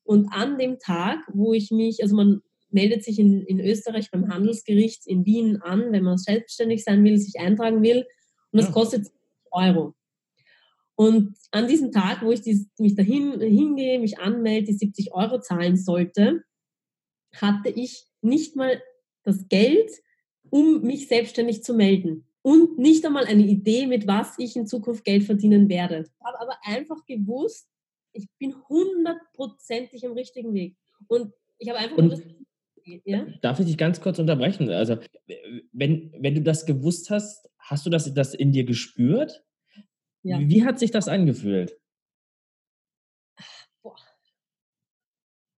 Und 0.03 0.29
an 0.31 0.57
dem 0.57 0.79
Tag, 0.79 1.19
wo 1.33 1.53
ich 1.53 1.69
mich, 1.69 2.01
also 2.01 2.15
man 2.15 2.41
meldet 2.69 3.03
sich 3.03 3.19
in, 3.19 3.43
in 3.43 3.59
Österreich 3.59 4.09
beim 4.11 4.29
Handelsgericht 4.29 5.05
in 5.05 5.25
Wien 5.25 5.61
an, 5.61 5.91
wenn 5.91 6.03
man 6.03 6.17
selbstständig 6.17 6.83
sein 6.83 7.03
will, 7.03 7.17
sich 7.17 7.39
eintragen 7.39 7.83
will. 7.83 8.05
Und 8.51 8.59
das 8.59 8.67
ja. 8.67 8.71
kostet 8.71 9.07
Euro. 9.51 9.93
Und 10.97 11.37
an 11.51 11.67
diesem 11.67 11.91
Tag, 11.91 12.23
wo 12.23 12.31
ich 12.31 12.41
dies, 12.41 12.67
mich 12.79 12.95
dahin 12.95 13.39
hingehe, 13.39 13.99
mich 13.99 14.17
anmelde, 14.17 14.67
die 14.67 14.73
70 14.73 15.13
Euro 15.13 15.39
zahlen 15.39 15.77
sollte, 15.77 16.43
hatte 17.35 17.69
ich 17.69 18.07
nicht 18.21 18.55
mal 18.55 18.81
das 19.23 19.47
Geld, 19.47 19.91
um 20.49 20.81
mich 20.81 21.07
selbstständig 21.07 21.63
zu 21.63 21.75
melden. 21.75 22.25
Und 22.41 22.79
nicht 22.79 23.05
einmal 23.05 23.25
eine 23.25 23.45
Idee, 23.45 23.85
mit 23.85 24.07
was 24.07 24.39
ich 24.39 24.55
in 24.55 24.65
Zukunft 24.65 25.03
Geld 25.05 25.23
verdienen 25.23 25.69
werde. 25.69 26.05
Ich 26.07 26.25
habe 26.25 26.39
aber 26.39 26.57
einfach 26.63 27.05
gewusst, 27.05 27.67
ich 28.13 28.27
bin 28.39 28.55
hundertprozentig 28.67 30.03
am 30.03 30.13
richtigen 30.13 30.55
Weg. 30.55 30.77
Und 31.07 31.31
ich 31.59 31.69
habe 31.69 31.77
einfach 31.77 32.09
das, 32.09 32.23
ja? 33.05 33.27
Darf 33.41 33.59
ich 33.59 33.67
dich 33.67 33.77
ganz 33.77 34.01
kurz 34.01 34.17
unterbrechen? 34.17 34.71
Also, 34.71 34.97
wenn, 35.73 36.11
wenn 36.17 36.33
du 36.33 36.41
das 36.41 36.65
gewusst 36.65 37.11
hast, 37.11 37.47
hast 37.59 37.85
du 37.85 37.91
das, 37.91 38.11
das 38.15 38.33
in 38.33 38.51
dir 38.51 38.63
gespürt? 38.63 39.43
Ja. 40.27 40.39
Wie 40.41 40.65
hat 40.65 40.77
sich 40.77 40.91
das 40.91 41.07
angefühlt? 41.07 41.79
Boah. 43.81 43.95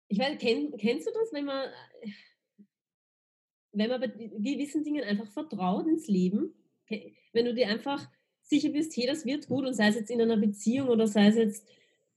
Ich 0.10 0.20
weiß, 0.20 0.38
kenn, 0.38 0.72
kennst 0.78 1.08
du 1.08 1.12
das, 1.12 1.34
wenn 1.34 1.46
man, 1.46 1.70
wenn 3.72 3.90
man 3.90 4.00
bei 4.00 4.08
gewissen 4.08 4.84
Dingen 4.84 5.04
einfach 5.04 5.28
vertraut 5.28 5.88
ins 5.88 6.08
Leben? 6.08 6.54
Wenn 7.34 7.46
du 7.46 7.56
dir 7.56 7.68
einfach 7.68 8.08
sicher 8.44 8.70
bist, 8.70 8.96
hey, 8.96 9.08
das 9.08 9.26
wird 9.26 9.48
gut 9.48 9.66
und 9.66 9.74
sei 9.74 9.88
es 9.88 9.96
jetzt 9.96 10.12
in 10.12 10.22
einer 10.22 10.38
Beziehung 10.38 10.90
oder 10.90 11.08
sei 11.08 11.28
es 11.28 11.36
jetzt 11.36 11.68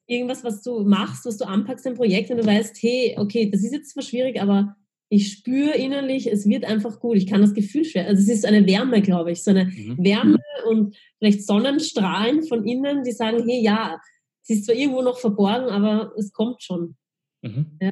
irgendwas, 0.06 0.44
was 0.44 0.62
du 0.62 0.80
machst, 0.84 1.24
was 1.24 1.38
du 1.38 1.46
anpackst, 1.46 1.86
ein 1.86 1.94
Projekt 1.94 2.30
und 2.30 2.36
du 2.36 2.44
weißt, 2.46 2.82
hey, 2.82 3.16
okay, 3.18 3.50
das 3.50 3.62
ist 3.64 3.72
jetzt 3.72 3.90
zwar 3.90 4.02
schwierig, 4.02 4.40
aber 4.40 4.76
ich 5.12 5.30
spüre 5.30 5.72
innerlich, 5.72 6.26
es 6.26 6.48
wird 6.48 6.64
einfach 6.64 6.98
gut. 6.98 7.18
Ich 7.18 7.26
kann 7.26 7.42
das 7.42 7.52
Gefühl 7.52 7.84
schwer. 7.84 8.06
Also 8.06 8.22
es 8.22 8.30
ist 8.30 8.46
eine 8.46 8.66
Wärme, 8.66 9.02
glaube 9.02 9.30
ich, 9.30 9.44
so 9.44 9.50
eine 9.50 9.66
mhm. 9.66 10.02
Wärme 10.02 10.38
und 10.66 10.96
vielleicht 11.18 11.44
Sonnenstrahlen 11.44 12.44
von 12.44 12.66
innen, 12.66 13.04
die 13.04 13.12
sagen, 13.12 13.46
hey, 13.46 13.62
ja, 13.62 14.00
es 14.42 14.48
ist 14.48 14.64
zwar 14.64 14.74
irgendwo 14.74 15.02
noch 15.02 15.18
verborgen, 15.18 15.68
aber 15.68 16.14
es 16.16 16.32
kommt 16.32 16.62
schon. 16.62 16.96
Mhm. 17.42 17.78
Ja. 17.82 17.90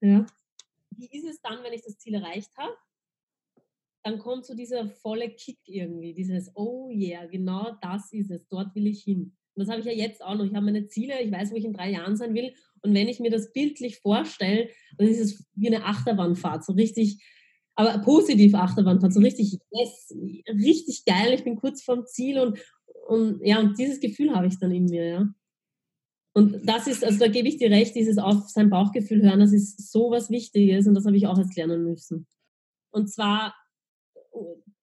ja. 0.00 0.26
Wie 0.96 1.18
ist 1.18 1.26
es 1.26 1.42
dann, 1.42 1.62
wenn 1.62 1.74
ich 1.74 1.82
das 1.82 1.98
Ziel 1.98 2.14
erreicht 2.14 2.56
habe? 2.56 2.74
Dann 4.04 4.18
kommt 4.18 4.46
so 4.46 4.54
dieser 4.54 4.88
volle 4.88 5.28
Kick 5.28 5.58
irgendwie, 5.66 6.14
dieses, 6.14 6.50
oh 6.54 6.88
yeah, 6.88 7.26
genau 7.26 7.76
das 7.82 8.10
ist 8.10 8.30
es, 8.30 8.48
dort 8.48 8.74
will 8.74 8.86
ich 8.86 9.02
hin. 9.02 9.36
Und 9.54 9.60
das 9.60 9.68
habe 9.68 9.80
ich 9.80 9.86
ja 9.86 9.92
jetzt 9.92 10.24
auch 10.24 10.34
noch. 10.34 10.46
Ich 10.46 10.54
habe 10.54 10.64
meine 10.64 10.86
Ziele, 10.86 11.20
ich 11.20 11.30
weiß, 11.30 11.52
wo 11.52 11.56
ich 11.56 11.64
in 11.66 11.74
drei 11.74 11.90
Jahren 11.90 12.16
sein 12.16 12.32
will. 12.32 12.54
Und 12.84 12.94
wenn 12.94 13.08
ich 13.08 13.18
mir 13.18 13.30
das 13.30 13.50
bildlich 13.52 13.98
vorstelle, 14.00 14.68
dann 14.98 15.08
ist 15.08 15.18
es 15.18 15.44
wie 15.54 15.68
eine 15.68 15.86
Achterbahnfahrt, 15.86 16.64
so 16.64 16.74
richtig, 16.74 17.24
aber 17.74 17.98
positiv 17.98 18.54
Achterbahnfahrt, 18.54 19.14
so 19.14 19.20
richtig, 19.20 19.58
yes, 19.70 20.14
richtig 20.48 21.04
geil. 21.06 21.32
Ich 21.32 21.44
bin 21.44 21.56
kurz 21.56 21.82
vorm 21.82 22.04
Ziel 22.06 22.38
und, 22.38 22.58
und 23.08 23.40
ja, 23.42 23.58
und 23.58 23.78
dieses 23.78 24.00
Gefühl 24.00 24.34
habe 24.34 24.48
ich 24.48 24.58
dann 24.58 24.70
in 24.70 24.84
mir, 24.84 25.06
ja. 25.06 25.34
Und 26.34 26.68
das 26.68 26.86
ist, 26.86 27.04
also 27.04 27.18
da 27.20 27.28
gebe 27.28 27.48
ich 27.48 27.56
dir 27.56 27.70
recht, 27.70 27.94
dieses 27.94 28.18
auf 28.18 28.48
sein 28.48 28.68
Bauchgefühl 28.68 29.22
hören, 29.22 29.40
das 29.40 29.52
ist 29.52 29.90
so 29.90 30.10
was 30.10 30.30
Wichtiges 30.30 30.86
und 30.86 30.94
das 30.94 31.06
habe 31.06 31.16
ich 31.16 31.26
auch 31.26 31.38
jetzt 31.38 31.56
lernen 31.56 31.84
müssen. 31.84 32.26
Und 32.90 33.08
zwar, 33.08 33.54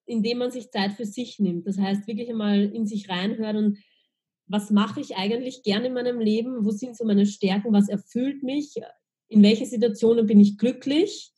indem 0.05 0.39
man 0.39 0.49
sich 0.49 0.71
Zeit 0.71 0.93
für 0.93 1.05
sich 1.05 1.39
nimmt. 1.39 1.67
Das 1.67 1.77
heißt, 1.77 2.07
wirklich 2.07 2.29
einmal 2.29 2.63
in 2.63 2.87
sich 2.87 3.09
reinhören 3.09 3.57
und 3.57 3.77
was 4.51 4.69
mache 4.69 4.99
ich 4.99 5.15
eigentlich 5.15 5.63
gerne 5.63 5.87
in 5.87 5.93
meinem 5.93 6.19
Leben, 6.19 6.65
wo 6.65 6.71
sind 6.71 6.97
so 6.97 7.05
meine 7.05 7.25
Stärken, 7.25 7.71
was 7.71 7.87
erfüllt 7.87 8.43
mich, 8.43 8.75
in 9.29 9.41
welchen 9.41 9.65
Situationen 9.65 10.27
bin 10.27 10.39
ich 10.39 10.57
glücklich? 10.57 11.31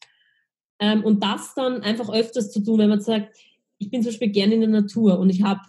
Ähm, 0.79 1.03
und 1.03 1.24
das 1.24 1.53
dann 1.53 1.82
einfach 1.82 2.10
öfters 2.10 2.51
zu 2.51 2.63
tun, 2.63 2.79
wenn 2.79 2.89
man 2.89 3.01
sagt, 3.01 3.38
ich 3.77 3.91
bin 3.91 4.01
zum 4.01 4.12
Beispiel 4.12 4.29
gerne 4.29 4.55
in 4.55 4.62
der 4.62 4.70
Natur 4.70 5.20
und 5.20 5.29
ich 5.29 5.43
habe 5.43 5.62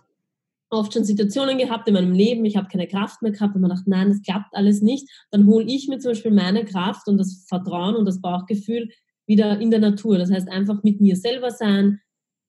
oft 0.71 0.93
schon 0.95 1.05
Situationen 1.05 1.59
gehabt 1.59 1.87
in 1.87 1.95
meinem 1.95 2.13
Leben, 2.13 2.45
ich 2.47 2.57
habe 2.57 2.69
keine 2.69 2.89
Kraft 2.89 3.21
mehr 3.21 3.33
gehabt 3.33 3.55
und 3.55 3.61
man 3.61 3.71
dachte, 3.71 3.91
nein, 3.91 4.09
das 4.09 4.23
klappt 4.23 4.55
alles 4.55 4.81
nicht, 4.81 5.09
dann 5.31 5.47
hole 5.47 5.67
ich 5.67 5.87
mir 5.89 5.99
zum 5.99 6.13
Beispiel 6.13 6.33
meine 6.33 6.65
Kraft 6.65 7.07
und 7.09 7.19
das 7.19 7.45
Vertrauen 7.47 7.95
und 7.95 8.07
das 8.07 8.21
Bauchgefühl 8.21 8.89
wieder 9.27 9.61
in 9.61 9.71
der 9.71 9.81
Natur. 9.81 10.19
Das 10.19 10.31
heißt 10.31 10.49
einfach 10.49 10.83
mit 10.83 11.01
mir 11.01 11.17
selber 11.17 11.51
sein, 11.51 12.01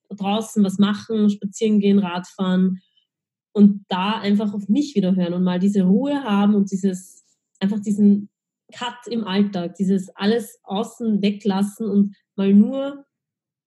draußen 0.08 0.64
was 0.64 0.78
machen, 0.78 1.30
spazieren 1.30 1.80
gehen, 1.80 1.98
Radfahren 1.98 2.80
und 3.56 3.86
da 3.88 4.18
einfach 4.18 4.52
auf 4.52 4.68
mich 4.68 4.94
wieder 4.96 5.16
hören 5.16 5.32
und 5.32 5.42
mal 5.42 5.58
diese 5.58 5.84
Ruhe 5.84 6.22
haben 6.24 6.54
und 6.54 6.70
dieses, 6.70 7.24
einfach 7.58 7.80
diesen 7.80 8.28
Cut 8.70 9.06
im 9.08 9.24
Alltag, 9.24 9.76
dieses 9.76 10.10
alles 10.14 10.60
außen 10.64 11.22
weglassen 11.22 11.88
und 11.88 12.14
mal 12.34 12.52
nur 12.52 13.06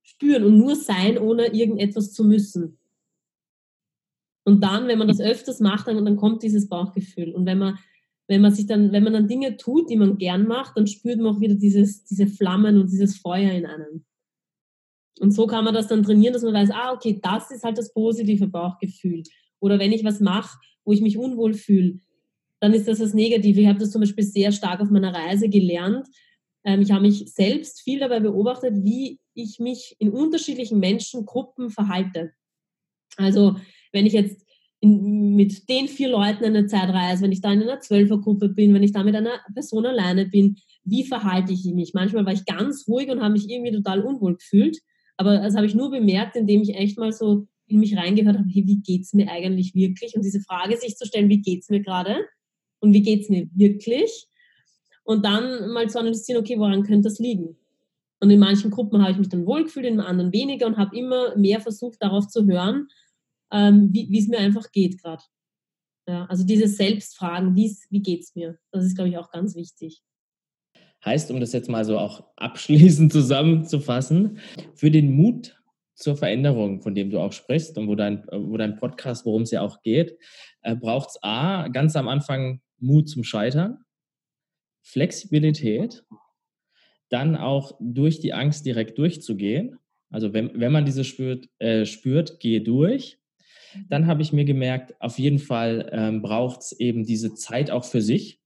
spüren 0.03 0.43
und 0.43 0.59
nur 0.59 0.75
sein, 0.75 1.17
ohne 1.17 1.47
irgendetwas 1.55 2.13
zu 2.13 2.23
müssen. 2.23 2.77
Und 4.45 4.63
dann, 4.63 4.87
wenn 4.87 4.99
man 4.99 5.07
das 5.07 5.19
öfters 5.19 5.59
macht, 5.59 5.87
dann, 5.87 6.05
dann 6.05 6.17
kommt 6.17 6.43
dieses 6.43 6.69
Bauchgefühl. 6.69 7.33
Und 7.33 7.47
wenn 7.47 7.57
man, 7.57 7.79
wenn 8.27 8.41
man 8.41 8.53
sich 8.53 8.67
dann, 8.67 8.91
wenn 8.91 9.03
man 9.03 9.13
dann 9.13 9.27
Dinge 9.27 9.57
tut, 9.57 9.89
die 9.89 9.97
man 9.97 10.19
gern 10.19 10.45
macht, 10.45 10.77
dann 10.77 10.85
spürt 10.85 11.17
man 11.17 11.35
auch 11.35 11.39
wieder 11.39 11.55
dieses, 11.55 12.03
diese 12.03 12.27
Flammen 12.27 12.79
und 12.79 12.91
dieses 12.91 13.17
Feuer 13.17 13.53
in 13.53 13.65
einem. 13.65 14.05
Und 15.19 15.31
so 15.31 15.47
kann 15.47 15.65
man 15.65 15.73
das 15.73 15.87
dann 15.87 16.03
trainieren, 16.03 16.33
dass 16.33 16.43
man 16.43 16.53
weiß, 16.53 16.69
ah, 16.73 16.93
okay, 16.93 17.19
das 17.23 17.49
ist 17.49 17.63
halt 17.63 17.79
das 17.79 17.91
positive 17.91 18.45
Bauchgefühl. 18.45 19.23
Oder 19.59 19.79
wenn 19.79 19.91
ich 19.91 20.03
was 20.03 20.19
mache, 20.19 20.57
wo 20.85 20.93
ich 20.93 21.01
mich 21.01 21.17
unwohl 21.17 21.53
fühle, 21.53 21.99
dann 22.59 22.73
ist 22.73 22.87
das 22.87 22.99
das 22.99 23.13
Negative. 23.13 23.61
Ich 23.61 23.67
habe 23.67 23.79
das 23.79 23.91
zum 23.91 24.01
Beispiel 24.01 24.23
sehr 24.23 24.51
stark 24.51 24.81
auf 24.81 24.89
meiner 24.89 25.13
Reise 25.13 25.49
gelernt. 25.49 26.07
Ähm, 26.63 26.81
ich 26.81 26.91
habe 26.91 27.03
mich 27.03 27.31
selbst 27.33 27.81
viel 27.81 27.99
dabei 27.99 28.19
beobachtet, 28.19 28.83
wie 28.83 29.19
ich 29.33 29.59
mich 29.59 29.95
in 29.99 30.09
unterschiedlichen 30.09 30.79
Menschengruppen 30.79 31.69
verhalte. 31.69 32.31
Also 33.17 33.55
wenn 33.91 34.05
ich 34.05 34.13
jetzt 34.13 34.45
in, 34.81 35.35
mit 35.35 35.69
den 35.69 35.87
vier 35.87 36.09
Leuten 36.09 36.45
eine 36.45 36.67
Zeit 36.67 36.89
reise, 36.89 37.23
wenn 37.23 37.31
ich 37.31 37.41
da 37.41 37.51
in 37.51 37.61
einer 37.61 37.79
Zwölfergruppe 37.79 38.49
bin, 38.49 38.73
wenn 38.73 38.83
ich 38.83 38.91
da 38.91 39.03
mit 39.03 39.15
einer 39.15 39.39
Person 39.53 39.85
alleine 39.85 40.25
bin, 40.25 40.57
wie 40.83 41.05
verhalte 41.05 41.53
ich 41.53 41.65
mich? 41.65 41.93
Manchmal 41.93 42.25
war 42.25 42.33
ich 42.33 42.45
ganz 42.45 42.87
ruhig 42.87 43.09
und 43.09 43.21
habe 43.21 43.33
mich 43.33 43.49
irgendwie 43.49 43.71
total 43.71 44.01
unwohl 44.01 44.35
gefühlt. 44.35 44.79
Aber 45.17 45.37
das 45.37 45.55
habe 45.55 45.65
ich 45.65 45.75
nur 45.75 45.91
bemerkt, 45.91 46.35
indem 46.35 46.61
ich 46.61 46.75
echt 46.75 46.97
mal 46.97 47.11
so 47.11 47.47
in 47.69 47.79
mich 47.79 47.95
reingehört 47.95 48.37
habe, 48.37 48.49
hey, 48.49 48.65
wie 48.65 48.79
geht 48.79 49.03
es 49.03 49.13
mir 49.13 49.29
eigentlich 49.29 49.75
wirklich? 49.75 50.15
Und 50.15 50.23
diese 50.23 50.41
Frage 50.41 50.77
sich 50.77 50.97
zu 50.97 51.05
stellen, 51.05 51.29
wie 51.29 51.41
geht 51.41 51.61
es 51.61 51.69
mir 51.69 51.81
gerade? 51.81 52.17
Und 52.79 52.93
wie 52.93 53.01
geht 53.01 53.21
es 53.21 53.29
mir 53.29 53.47
wirklich? 53.53 54.27
Und 55.03 55.25
dann 55.25 55.69
mal 55.71 55.89
zu 55.89 55.99
analysieren, 55.99 56.41
okay, 56.41 56.57
woran 56.59 56.83
könnte 56.83 57.09
das 57.09 57.19
liegen? 57.19 57.57
Und 58.21 58.29
in 58.29 58.39
manchen 58.39 58.69
Gruppen 58.69 59.01
habe 59.01 59.11
ich 59.11 59.17
mich 59.17 59.29
dann 59.29 59.45
wohlgefühlt, 59.45 59.85
in 59.85 59.99
anderen 59.99 60.33
weniger 60.33 60.67
und 60.67 60.77
habe 60.77 60.97
immer 60.97 61.35
mehr 61.37 61.61
versucht, 61.61 62.01
darauf 62.01 62.27
zu 62.27 62.45
hören, 62.45 62.87
ähm, 63.51 63.89
wie 63.91 64.17
es 64.17 64.27
mir 64.27 64.39
einfach 64.39 64.71
geht 64.71 65.01
gerade. 65.01 65.23
Ja, 66.07 66.25
also 66.25 66.43
dieses 66.43 66.75
Selbstfragen, 66.77 67.55
wie 67.55 68.01
geht 68.01 68.23
es 68.23 68.35
mir? 68.35 68.57
Das 68.71 68.83
ist, 68.83 68.95
glaube 68.95 69.09
ich, 69.09 69.17
auch 69.17 69.31
ganz 69.31 69.55
wichtig. 69.55 70.01
Heißt, 71.05 71.31
um 71.31 71.39
das 71.39 71.53
jetzt 71.53 71.69
mal 71.69 71.85
so 71.85 71.97
auch 71.97 72.23
abschließend 72.35 73.11
zusammenzufassen, 73.13 74.39
für 74.73 74.91
den 74.91 75.11
Mut 75.11 75.58
zur 75.99 76.15
Veränderung, 76.15 76.81
von 76.81 76.95
dem 76.95 77.09
du 77.09 77.19
auch 77.19 77.33
sprichst 77.33 77.77
und 77.77 77.87
wo 77.87 77.95
dein, 77.95 78.25
wo 78.31 78.55
dein 78.57 78.77
Podcast, 78.77 79.25
worum 79.25 79.43
es 79.43 79.51
ja 79.51 79.61
auch 79.61 79.81
geht, 79.81 80.17
äh, 80.61 80.75
braucht 80.75 81.09
es 81.09 81.19
A, 81.21 81.67
ganz 81.67 81.95
am 81.95 82.07
Anfang 82.07 82.61
Mut 82.79 83.09
zum 83.09 83.23
Scheitern, 83.23 83.83
Flexibilität, 84.81 86.03
dann 87.09 87.35
auch 87.35 87.77
durch 87.81 88.19
die 88.19 88.33
Angst 88.33 88.65
direkt 88.65 88.97
durchzugehen. 88.97 89.77
Also 90.09 90.33
wenn, 90.33 90.59
wenn 90.59 90.71
man 90.71 90.85
diese 90.85 91.03
spürt, 91.03 91.49
äh, 91.59 91.85
spürt, 91.85 92.39
gehe 92.39 92.61
durch. 92.61 93.17
Dann 93.87 94.07
habe 94.07 94.21
ich 94.23 94.33
mir 94.33 94.45
gemerkt, 94.45 94.99
auf 94.99 95.19
jeden 95.19 95.37
Fall 95.37 95.89
ähm, 95.91 96.21
braucht 96.21 96.61
es 96.61 96.71
eben 96.79 97.05
diese 97.05 97.35
Zeit 97.35 97.69
auch 97.69 97.83
für 97.83 98.01
sich. 98.01 98.39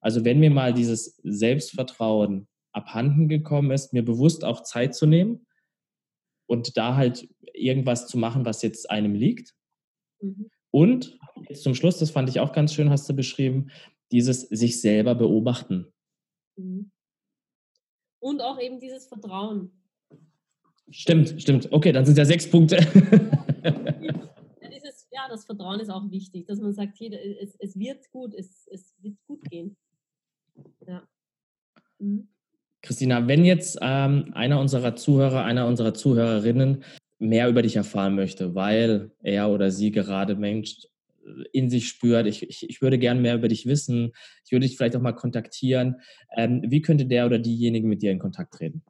Also 0.00 0.24
wenn 0.24 0.40
mir 0.40 0.50
mal 0.50 0.72
dieses 0.72 1.20
Selbstvertrauen 1.22 2.48
abhanden 2.72 3.28
gekommen 3.28 3.70
ist, 3.70 3.92
mir 3.92 4.04
bewusst 4.04 4.44
auch 4.44 4.62
Zeit 4.62 4.94
zu 4.94 5.06
nehmen 5.06 5.46
und 6.54 6.76
da 6.76 6.96
halt 6.96 7.28
irgendwas 7.52 8.06
zu 8.06 8.16
machen, 8.16 8.44
was 8.44 8.62
jetzt 8.62 8.90
einem 8.90 9.14
liegt. 9.14 9.54
Mhm. 10.20 10.50
Und 10.70 11.18
jetzt 11.48 11.62
zum 11.62 11.74
Schluss, 11.74 11.98
das 11.98 12.10
fand 12.10 12.28
ich 12.28 12.40
auch 12.40 12.52
ganz 12.52 12.72
schön, 12.72 12.90
hast 12.90 13.08
du 13.08 13.14
beschrieben, 13.14 13.70
dieses 14.12 14.42
sich 14.42 14.80
selber 14.80 15.14
beobachten. 15.14 15.92
Mhm. 16.56 16.90
Und 18.20 18.40
auch 18.40 18.58
eben 18.60 18.80
dieses 18.80 19.06
Vertrauen. 19.06 19.70
Stimmt, 20.90 21.40
stimmt. 21.40 21.70
Okay, 21.72 21.92
dann 21.92 22.06
sind 22.06 22.16
ja 22.16 22.24
sechs 22.24 22.48
Punkte. 22.48 22.76
ja, 23.62 24.68
dieses, 24.68 25.08
ja, 25.10 25.28
das 25.28 25.44
Vertrauen 25.44 25.80
ist 25.80 25.90
auch 25.90 26.10
wichtig, 26.10 26.46
dass 26.46 26.60
man 26.60 26.72
sagt, 26.72 26.96
hier, 26.96 27.12
es, 27.40 27.56
es 27.58 27.78
wird 27.78 28.10
gut, 28.10 28.34
es, 28.34 28.66
es 28.70 28.94
wird 29.00 29.16
gut 29.26 29.42
gehen. 29.50 29.76
Ja. 30.86 31.06
Mhm. 31.98 32.28
Christina, 32.84 33.26
wenn 33.26 33.44
jetzt 33.44 33.78
ähm, 33.80 34.30
einer 34.34 34.60
unserer 34.60 34.94
Zuhörer, 34.94 35.42
einer 35.44 35.66
unserer 35.66 35.94
Zuhörerinnen 35.94 36.84
mehr 37.18 37.48
über 37.48 37.62
dich 37.62 37.76
erfahren 37.76 38.14
möchte, 38.14 38.54
weil 38.54 39.10
er 39.22 39.48
oder 39.50 39.70
sie 39.70 39.90
gerade 39.90 40.36
Mensch 40.36 40.86
äh, 41.24 41.44
in 41.52 41.70
sich 41.70 41.88
spürt, 41.88 42.26
ich, 42.26 42.42
ich, 42.42 42.68
ich 42.68 42.82
würde 42.82 42.98
gerne 42.98 43.20
mehr 43.20 43.36
über 43.36 43.48
dich 43.48 43.66
wissen, 43.66 44.12
ich 44.44 44.52
würde 44.52 44.66
dich 44.66 44.76
vielleicht 44.76 44.96
auch 44.96 45.00
mal 45.00 45.12
kontaktieren, 45.12 46.02
ähm, 46.36 46.62
wie 46.66 46.82
könnte 46.82 47.06
der 47.06 47.24
oder 47.24 47.38
diejenige 47.38 47.86
mit 47.86 48.02
dir 48.02 48.10
in 48.10 48.18
Kontakt 48.18 48.52
treten? 48.52 48.82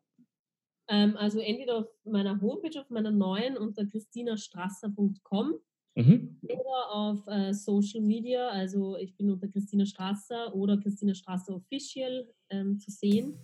Ähm, 0.89 1.17
also 1.17 1.39
entweder 1.39 1.79
auf 1.79 1.87
meiner 2.05 2.41
Homepage, 2.41 2.81
auf 2.81 2.91
meiner 2.91 3.13
neuen 3.13 3.57
unter 3.57 3.87
christinastrasser.com 3.87 5.55
Mhm. 5.97 6.39
Oder 6.43 6.93
auf 6.93 7.27
äh, 7.29 7.53
Social 7.53 8.01
Media, 8.01 8.49
also 8.49 8.97
ich 8.97 9.17
bin 9.17 9.31
unter 9.31 9.47
Christina 9.47 9.87
Strasser 9.87 10.55
oder 10.55 10.77
Christina 10.77 11.15
Strasser 11.15 11.55
Official 11.55 12.27
ähm, 12.51 12.79
zu 12.79 12.91
sehen. 12.91 13.35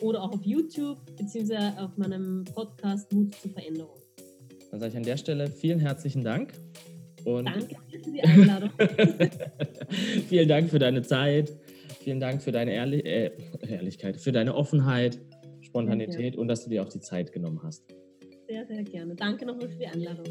Oder 0.00 0.22
auch 0.22 0.32
auf 0.32 0.44
YouTube, 0.44 0.98
beziehungsweise 1.16 1.80
auf 1.80 1.96
meinem 1.96 2.44
Podcast 2.44 3.12
Mut 3.12 3.34
zur 3.36 3.52
Veränderung. 3.52 3.96
Dann 4.70 4.80
sage 4.80 4.90
ich 4.90 4.96
an 4.96 5.04
der 5.04 5.16
Stelle 5.16 5.48
vielen 5.48 5.78
herzlichen 5.78 6.24
Dank. 6.24 6.52
Und 7.24 7.46
Danke 7.46 7.76
für 7.90 8.10
die 8.10 8.22
Einladung. 8.22 8.70
vielen 10.28 10.48
Dank 10.48 10.70
für 10.70 10.78
deine 10.78 11.02
Zeit. 11.02 11.52
Vielen 12.00 12.20
Dank 12.20 12.42
für 12.42 12.52
deine 12.52 12.72
Ehrlich 12.72 13.04
äh, 13.04 13.32
Ehrlichkeit, 13.66 14.16
für 14.16 14.32
deine 14.32 14.54
Offenheit, 14.54 15.18
Spontanität 15.60 16.36
und 16.36 16.48
dass 16.48 16.64
du 16.64 16.70
dir 16.70 16.82
auch 16.82 16.88
die 16.88 17.00
Zeit 17.00 17.32
genommen 17.32 17.60
hast. 17.64 17.84
Sehr, 18.48 18.64
sehr 18.66 18.84
gerne. 18.84 19.16
Danke 19.16 19.44
nochmal 19.44 19.68
für 19.68 19.78
die 19.78 19.86
Einladung. 19.86 20.24